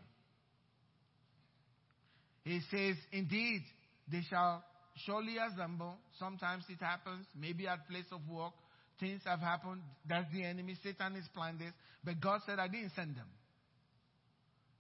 [2.43, 3.63] He says, Indeed,
[4.11, 4.63] they shall
[5.07, 5.95] surely assemble.
[6.19, 8.53] Sometimes it happens, maybe at place of work,
[9.01, 9.83] Things have happened.
[10.09, 10.77] That's the enemy.
[10.83, 11.73] Satan is planning this.
[12.05, 13.27] But God said, I didn't send them.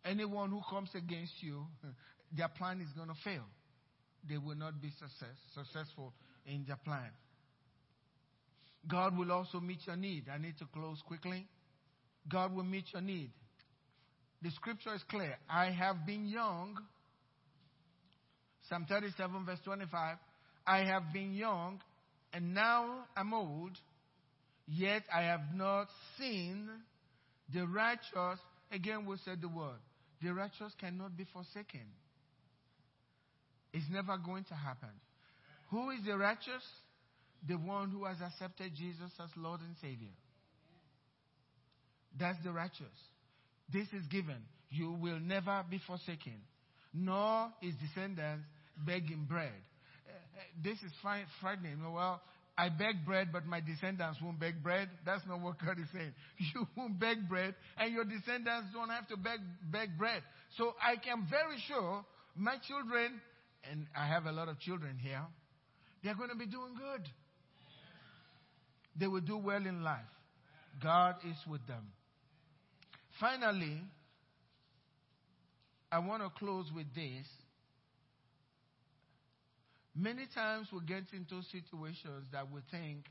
[0.04, 1.66] Anyone who comes against you,
[2.36, 3.44] their plan is going to fail.
[4.28, 6.12] They will not be success, successful
[6.46, 7.10] in their plan.
[8.88, 10.24] God will also meet your need.
[10.32, 11.46] I need to close quickly.
[12.28, 13.30] God will meet your need.
[14.42, 15.36] The scripture is clear.
[15.48, 16.76] I have been young.
[18.68, 20.16] Psalm 37, verse 25.
[20.66, 21.80] I have been young,
[22.32, 23.76] and now I'm old,
[24.66, 25.88] Yet I have not
[26.18, 26.68] seen
[27.52, 28.40] the righteous.
[28.72, 29.78] Again, we said the word.
[30.24, 31.84] The righteous cannot be forsaken.
[33.74, 34.88] It's never going to happen.
[35.70, 36.64] Who is the righteous?
[37.46, 40.14] The one who has accepted Jesus as Lord and Savior.
[42.18, 42.96] That's the righteous.
[43.70, 44.40] This is given.
[44.70, 46.40] You will never be forsaken,
[46.94, 48.46] nor his descendants
[48.86, 49.52] begging bread.
[50.08, 50.92] Uh, uh, this is
[51.40, 51.82] frightening.
[51.92, 52.22] Well,
[52.56, 54.88] I beg bread, but my descendants won't beg bread.
[55.04, 56.12] That's not what God is saying.
[56.54, 59.40] You won't beg bread, and your descendants don't have to beg,
[59.72, 60.22] beg bread.
[60.56, 62.04] So I am very sure
[62.36, 63.20] my children,
[63.70, 65.22] and I have a lot of children here,
[66.02, 67.08] they're going to be doing good.
[68.98, 70.00] They will do well in life.
[70.82, 71.86] God is with them.
[73.20, 73.80] Finally,
[75.90, 77.26] I want to close with this.
[79.96, 83.06] Many times we get into situations that we think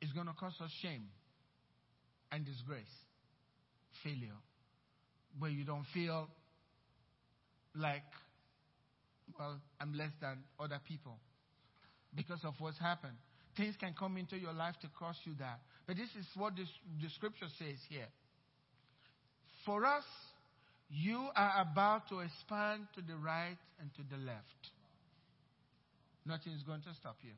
[0.00, 1.08] is going to cause us shame
[2.30, 2.86] and disgrace,
[4.04, 4.38] failure,
[5.38, 6.28] where you don't feel
[7.74, 8.02] like,
[9.38, 11.18] well, I'm less than other people
[12.14, 13.16] because of what's happened.
[13.56, 15.58] Things can come into your life to cause you that.
[15.86, 16.68] But this is what this,
[17.02, 18.06] the scripture says here.
[19.66, 20.04] For us,
[20.88, 24.70] you are about to expand to the right and to the left.
[26.26, 27.32] Nothing is going to stop you.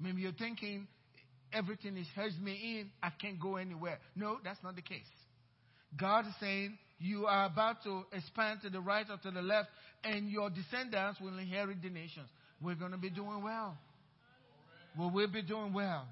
[0.00, 0.86] Maybe you're thinking
[1.52, 3.98] everything is hedged me in, I can't go anywhere.
[4.14, 5.00] No, that's not the case.
[5.98, 9.68] God is saying you are about to expand to the right or to the left,
[10.04, 12.28] and your descendants will inherit the nations.
[12.60, 13.76] We're going to be doing well.
[14.98, 16.06] We will be doing well.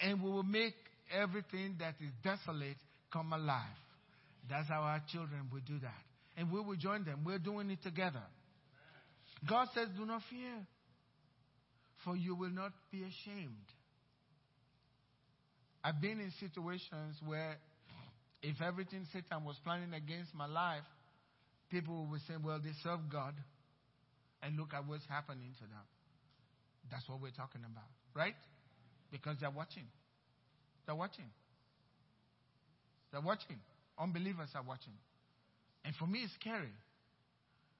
[0.00, 0.74] And we will make
[1.12, 2.76] everything that is desolate
[3.12, 3.64] come alive.
[4.48, 6.00] That's how our children will do that.
[6.36, 7.24] And we will join them.
[7.24, 8.22] We're doing it together.
[9.46, 10.66] God says, Do not fear,
[12.04, 13.68] for you will not be ashamed.
[15.84, 17.56] I've been in situations where
[18.42, 20.82] if everything Satan was planning against my life,
[21.70, 23.34] people would say, Well, they serve God.
[24.40, 25.86] And look at what's happening to them.
[26.90, 28.36] That's what we're talking about, right?
[29.10, 29.86] Because they're watching.
[30.86, 31.26] They're watching.
[33.10, 33.58] They're watching.
[33.98, 34.94] Unbelievers are watching.
[35.84, 36.72] And for me, it's scary.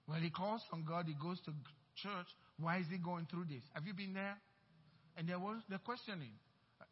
[0.08, 1.52] Well, he calls on God, he goes to
[1.96, 2.26] church.
[2.58, 3.62] Why is he going through this?
[3.74, 4.36] Have you been there?
[5.16, 6.32] And there was the questioning.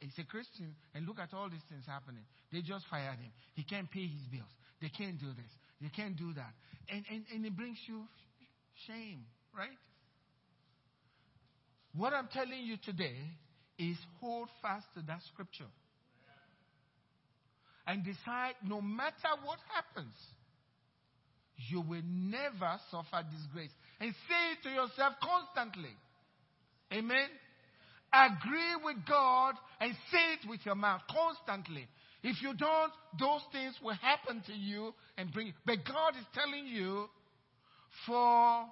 [0.00, 2.24] He's a Christian, and look at all these things happening.
[2.52, 3.32] They just fired him.
[3.54, 4.52] He can't pay his bills.
[4.82, 5.50] They can't do this.
[5.80, 6.52] They can't do that.
[6.92, 8.02] And, and, and it brings you
[8.86, 9.24] shame,
[9.56, 9.78] right?
[11.96, 13.16] What I'm telling you today
[13.78, 15.70] is hold fast to that scripture.
[17.86, 20.14] And decide no matter what happens,
[21.70, 23.70] you will never suffer disgrace.
[24.00, 25.94] And say it to yourself constantly.
[26.92, 27.28] Amen.
[28.12, 31.86] Agree with God and say it with your mouth constantly.
[32.22, 35.52] If you don't, those things will happen to you and bring.
[35.64, 37.06] But God is telling you,
[38.06, 38.64] for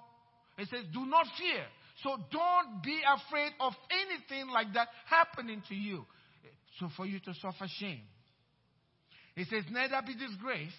[0.57, 1.63] it says, do not fear.
[2.03, 6.05] So don't be afraid of anything like that happening to you.
[6.79, 8.01] So for you to suffer shame.
[9.35, 10.75] It says, neither be disgraced,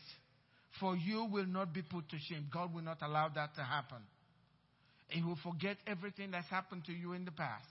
[0.81, 2.47] for you will not be put to shame.
[2.53, 3.99] God will not allow that to happen.
[5.09, 7.64] He will forget everything that's happened to you in the past.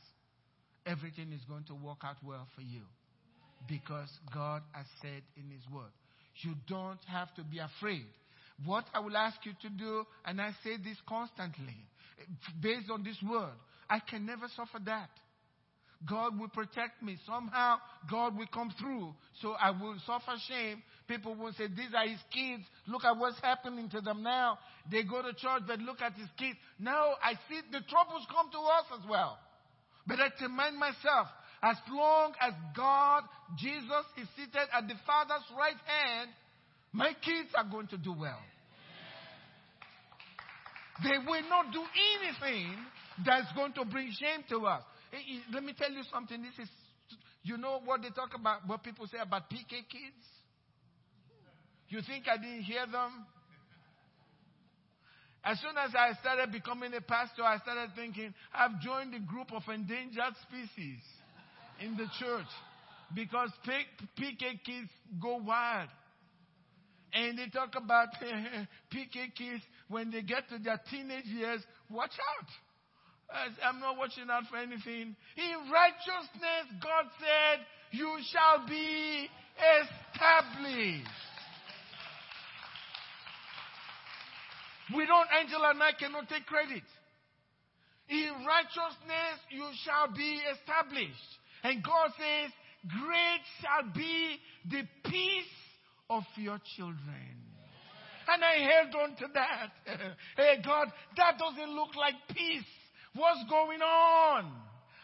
[0.85, 2.81] Everything is going to work out well for you.
[3.67, 5.91] Because God has said in His Word.
[6.41, 8.05] You don't have to be afraid.
[8.63, 11.75] What I will ask you to do, and I say this constantly,
[12.61, 13.53] based on this word,
[13.89, 15.09] I can never suffer that.
[16.07, 17.17] God will protect me.
[17.25, 17.77] Somehow,
[18.09, 19.13] God will come through.
[19.41, 20.83] So I will suffer shame.
[21.07, 22.63] People will say, These are his kids.
[22.87, 24.59] Look at what's happening to them now.
[24.91, 26.57] They go to church, but look at his kids.
[26.79, 29.39] Now I see the troubles come to us as well.
[30.07, 31.27] But I remind myself,
[31.63, 33.23] as long as God,
[33.57, 36.29] Jesus, is seated at the Father's right hand,
[36.91, 38.39] my kids are going to do well.
[41.03, 41.81] They will not do
[42.21, 42.71] anything
[43.25, 44.83] that's going to bring shame to us.
[45.51, 46.41] Let me tell you something.
[46.41, 46.69] This is,
[47.43, 50.23] you know what they talk about, what people say about PK kids?
[51.89, 53.25] You think I didn't hear them?
[55.43, 59.53] As soon as I started becoming a pastor, I started thinking, I've joined the group
[59.53, 60.99] of endangered species
[61.79, 62.47] in the church
[63.13, 64.89] because PK kids
[65.21, 65.89] go wild.
[67.13, 68.07] And they talk about
[68.93, 71.61] PK kids when they get to their teenage years,
[71.91, 72.47] watch out.
[73.31, 75.15] I'm not watching out for anything.
[75.37, 79.27] In righteousness, God said, You shall be
[79.81, 81.09] established.
[84.93, 86.83] We don't, Angela and I cannot take credit.
[88.09, 91.31] In righteousness, you shall be established.
[91.63, 92.51] And God says,
[92.87, 94.37] Great shall be
[94.69, 95.55] the peace
[96.09, 97.41] of your children.
[98.27, 99.71] And I held on to that.
[100.37, 102.63] hey, God, that doesn't look like peace.
[103.15, 104.51] What's going on?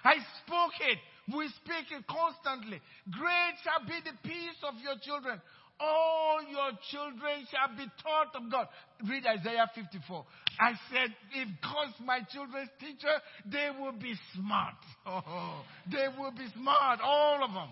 [0.03, 0.99] I spoke it.
[1.33, 2.81] We speak it constantly.
[3.09, 5.41] Great shall be the peace of your children.
[5.79, 8.67] All your children shall be taught of God.
[9.09, 10.25] Read Isaiah 54.
[10.59, 13.15] I said, if God's my children's teacher,
[13.49, 14.75] they will be smart.
[15.07, 17.69] Oh, they will be smart, all of them.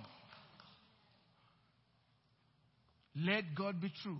[3.25, 4.19] Let God be true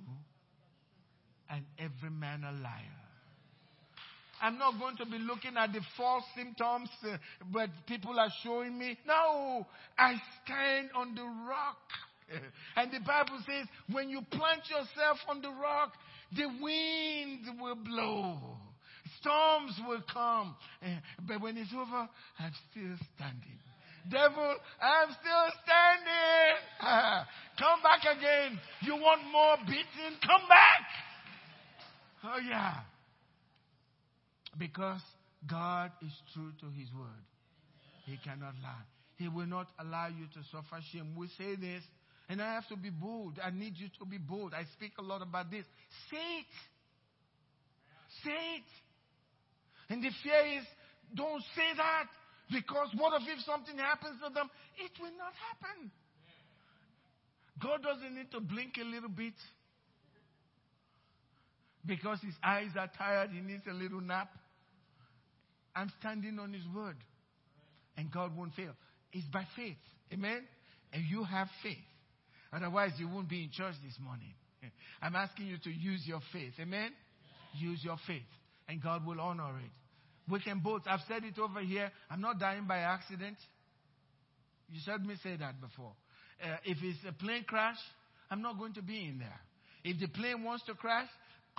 [1.49, 3.08] and every man a liar.
[4.41, 7.17] I'm not going to be looking at the false symptoms uh,
[7.51, 8.97] but people are showing me.
[9.07, 9.65] No,
[9.97, 11.77] I stand on the rock.
[12.75, 15.93] And the Bible says, when you plant yourself on the rock,
[16.35, 18.37] the wind will blow.
[19.19, 20.55] Storms will come.
[20.83, 20.95] Eh,
[21.27, 23.59] but when it's over, I'm still standing.
[24.09, 26.55] Devil, I'm still standing.
[27.59, 28.59] Come back again.
[28.81, 30.17] You want more beating?
[30.21, 30.85] Come back.
[32.23, 32.81] Oh, yeah.
[34.57, 35.01] Because
[35.47, 37.25] God is true to his word.
[38.05, 38.85] He cannot lie.
[39.17, 41.15] He will not allow you to suffer shame.
[41.15, 41.83] We say this,
[42.29, 43.39] and I have to be bold.
[43.43, 44.53] I need you to be bold.
[44.53, 45.65] I speak a lot about this.
[46.09, 46.53] Say it.
[48.23, 48.69] Say it.
[49.89, 50.65] And the fear is,
[51.15, 52.07] don't say that.
[52.51, 54.49] Because what if something happens to them?
[54.77, 55.91] It will not happen.
[57.61, 59.33] God doesn't need to blink a little bit
[61.85, 64.29] because his eyes are tired, he needs a little nap.
[65.75, 66.97] I'm standing on his word.
[67.97, 68.73] And God won't fail.
[69.11, 69.77] It's by faith.
[70.13, 70.41] Amen?
[70.93, 71.77] And you have faith.
[72.51, 74.33] Otherwise, you won't be in church this morning.
[75.01, 76.53] I'm asking you to use your faith.
[76.59, 76.91] Amen?
[77.57, 78.21] Use your faith.
[78.67, 79.71] And God will honor it.
[80.31, 80.83] We can both.
[80.85, 81.91] I've said it over here.
[82.09, 83.37] I'm not dying by accident.
[84.71, 85.93] You heard me say that before.
[86.43, 87.77] Uh, if it's a plane crash,
[88.29, 89.39] I'm not going to be in there.
[89.83, 91.07] If the plane wants to crash,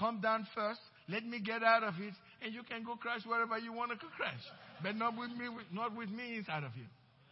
[0.00, 0.80] Come down first.
[1.08, 3.96] Let me get out of it, and you can go crash wherever you want to
[4.16, 4.40] crash.
[4.82, 6.86] But not with me, not with me inside of you.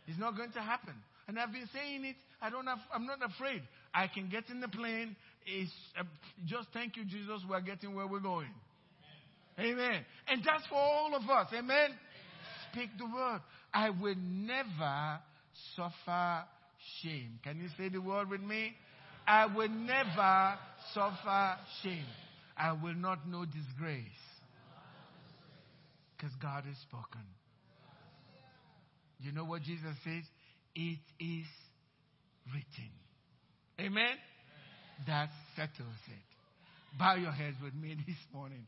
[0.06, 0.94] It's not going to happen.
[1.26, 2.16] And I've been saying it.
[2.42, 3.62] I don't have, I'm not afraid.
[3.94, 5.16] I can get in the plane.
[5.46, 6.04] It's, uh,
[6.46, 7.42] just thank you, Jesus.
[7.48, 8.50] We're getting where we're going.
[9.58, 9.72] Amen.
[9.72, 10.04] Amen.
[10.28, 11.48] And that's for all of us.
[11.52, 11.64] Amen.
[11.64, 11.90] Amen.
[12.72, 13.40] Speak the word.
[13.72, 15.18] I will never
[15.76, 16.44] suffer
[17.02, 17.38] shame.
[17.42, 18.74] Can you say the word with me?
[19.26, 20.58] I will never
[20.94, 22.06] suffer shame.
[22.58, 24.04] I will not know disgrace.
[26.16, 27.22] Because God has spoken.
[29.20, 30.24] You know what Jesus says?
[30.74, 31.46] It is
[32.52, 32.90] written.
[33.80, 34.16] Amen?
[35.06, 36.98] That settles it.
[36.98, 38.66] Bow your heads with me this morning.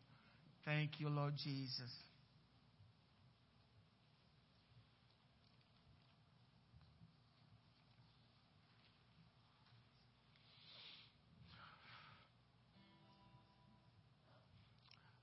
[0.65, 1.91] Thank you, Lord Jesus.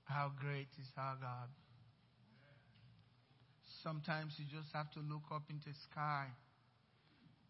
[0.08, 1.48] How great is our God.
[3.82, 6.26] Sometimes you just have to look up into the sky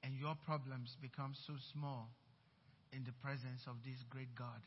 [0.03, 2.11] and your problems become so small
[2.93, 4.61] in the presence of this great God.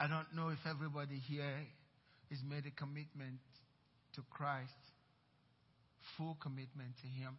[0.00, 1.68] I don't know if everybody here
[2.30, 3.38] has made a commitment
[4.14, 4.72] to Christ,
[6.16, 7.36] full commitment to Him.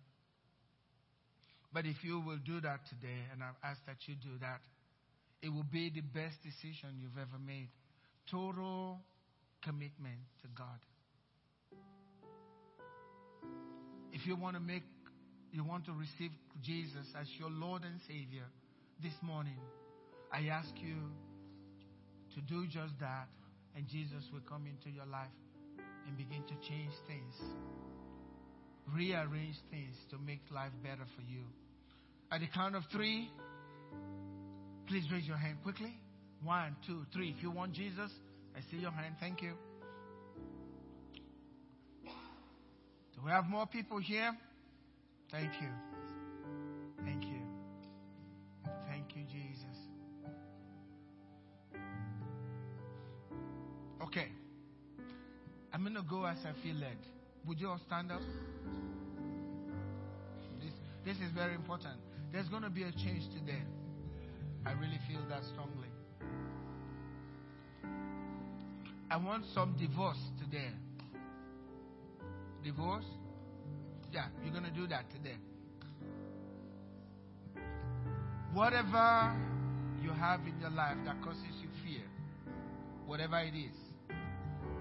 [1.74, 4.62] But if you will do that today, and I ask that you do that,
[5.44, 7.68] it will be the best decision you've ever made.
[8.32, 8.98] Total
[9.62, 10.80] commitment to God.
[14.14, 14.84] If you want to make,
[15.52, 16.32] you want to receive
[16.64, 18.46] Jesus as your Lord and Savior
[19.02, 19.60] this morning,
[20.32, 20.96] I ask you
[22.36, 23.28] to do just that,
[23.76, 25.36] and Jesus will come into your life
[26.08, 27.36] and begin to change things,
[28.96, 31.44] rearrange things to make life better for you.
[32.32, 33.30] At the count of three,
[34.88, 35.94] Please raise your hand quickly.
[36.44, 37.34] One, two, three.
[37.36, 38.12] If you want Jesus,
[38.56, 39.16] I see your hand.
[39.20, 39.54] Thank you.
[43.16, 44.32] Do we have more people here?
[45.32, 45.70] Thank you.
[47.04, 47.40] Thank you.
[48.88, 49.78] Thank you, Jesus.
[54.04, 54.28] Okay.
[55.74, 56.98] I'm going to go as I feel led.
[57.48, 58.22] Would you all stand up?
[60.62, 60.74] This,
[61.06, 61.96] this is very important.
[62.32, 63.62] There's going to be a change today.
[64.66, 65.90] I really feel that strongly.
[69.12, 70.70] I want some divorce today.
[72.64, 73.06] Divorce?
[74.12, 75.38] Yeah, you're going to do that today.
[78.54, 79.36] Whatever
[80.02, 82.04] you have in your life that causes you fear,
[83.06, 83.76] whatever it is,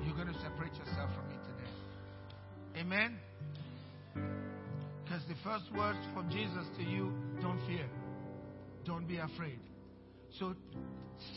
[0.05, 2.81] you're going to separate yourself from it today.
[2.81, 3.19] Amen?
[5.05, 7.87] Because the first words from Jesus to you don't fear.
[8.85, 9.61] Don't be afraid.
[10.39, 10.55] So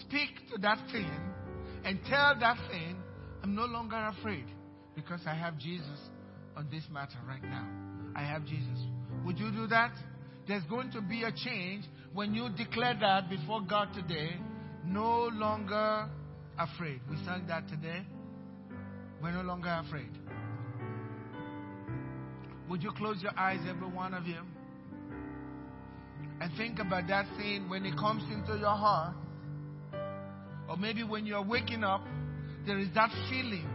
[0.02, 1.12] speak to that thing
[1.84, 2.98] and tell that thing,
[3.44, 4.46] I'm no longer afraid
[4.96, 6.00] because I have Jesus
[6.56, 7.68] on this matter right now.
[8.16, 8.80] I have Jesus.
[9.26, 9.92] Would you do that?
[10.48, 14.38] There's going to be a change when you declare that before God today.
[14.86, 16.10] No longer
[16.58, 17.02] afraid.
[17.10, 18.06] We sang that today.
[19.22, 20.12] We're no longer afraid.
[22.70, 24.40] Would you close your eyes, every one of you?
[26.46, 29.16] And think about that thing when it comes into your heart.
[30.70, 32.04] Or maybe when you're waking up,
[32.68, 33.68] there is that feeling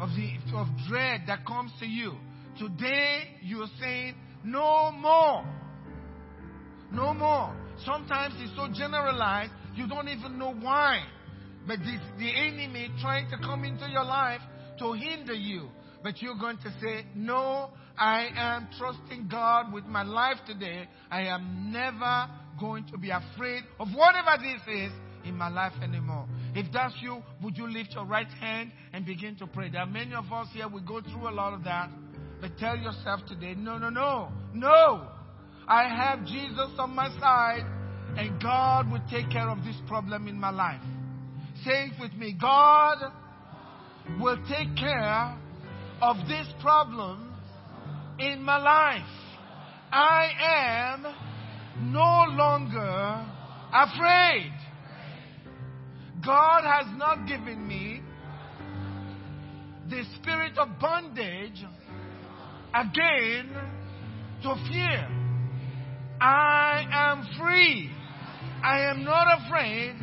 [0.00, 2.14] of, the, of dread that comes to you.
[2.58, 5.44] Today, you're saying, no more.
[6.90, 7.56] No more.
[7.86, 11.04] Sometimes it's so generalized, you don't even know why.
[11.68, 14.40] But it's the enemy trying to come into your life
[14.80, 15.68] to hinder you.
[16.02, 20.88] But you're going to say, No, I am trusting God with my life today.
[21.10, 22.28] I am never
[22.60, 24.92] going to be afraid of whatever this is
[25.24, 26.26] in my life anymore.
[26.54, 29.70] If that's you, would you lift your right hand and begin to pray?
[29.70, 31.90] There are many of us here, we go through a lot of that.
[32.40, 35.08] But tell yourself today, no, no, no, no.
[35.66, 37.64] I have Jesus on my side,
[38.16, 40.80] and God will take care of this problem in my life.
[41.64, 43.12] Say it with me God
[44.20, 45.36] will take care
[46.00, 47.27] of this problem
[48.18, 49.02] in my life.
[49.90, 53.26] I am no longer
[53.72, 54.52] afraid.
[56.24, 58.02] God has not given me
[59.88, 61.64] the spirit of bondage
[62.74, 63.50] again
[64.42, 65.08] to fear.
[66.20, 67.90] I am free.
[68.62, 69.94] I am not afraid.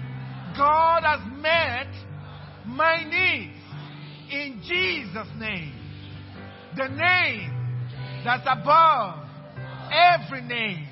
[0.58, 1.94] God has met
[2.66, 3.62] my needs
[4.32, 5.74] in Jesus' name.
[6.78, 7.55] The name
[8.26, 9.24] that's above
[9.94, 10.88] every name.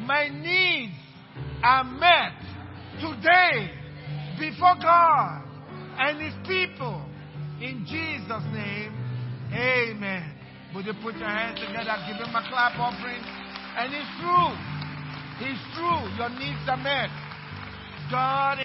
[0.00, 0.92] My needs
[1.62, 2.36] are met
[3.00, 3.70] today
[4.38, 5.42] before God
[5.98, 7.00] and His people.
[7.60, 8.92] In Jesus' name,
[9.52, 10.36] amen.
[10.74, 13.22] Would you put your hands together, give Him a clap offering?
[13.76, 14.52] And it's true.
[15.40, 16.02] It's true.
[16.20, 17.08] Your needs are met.
[18.10, 18.58] God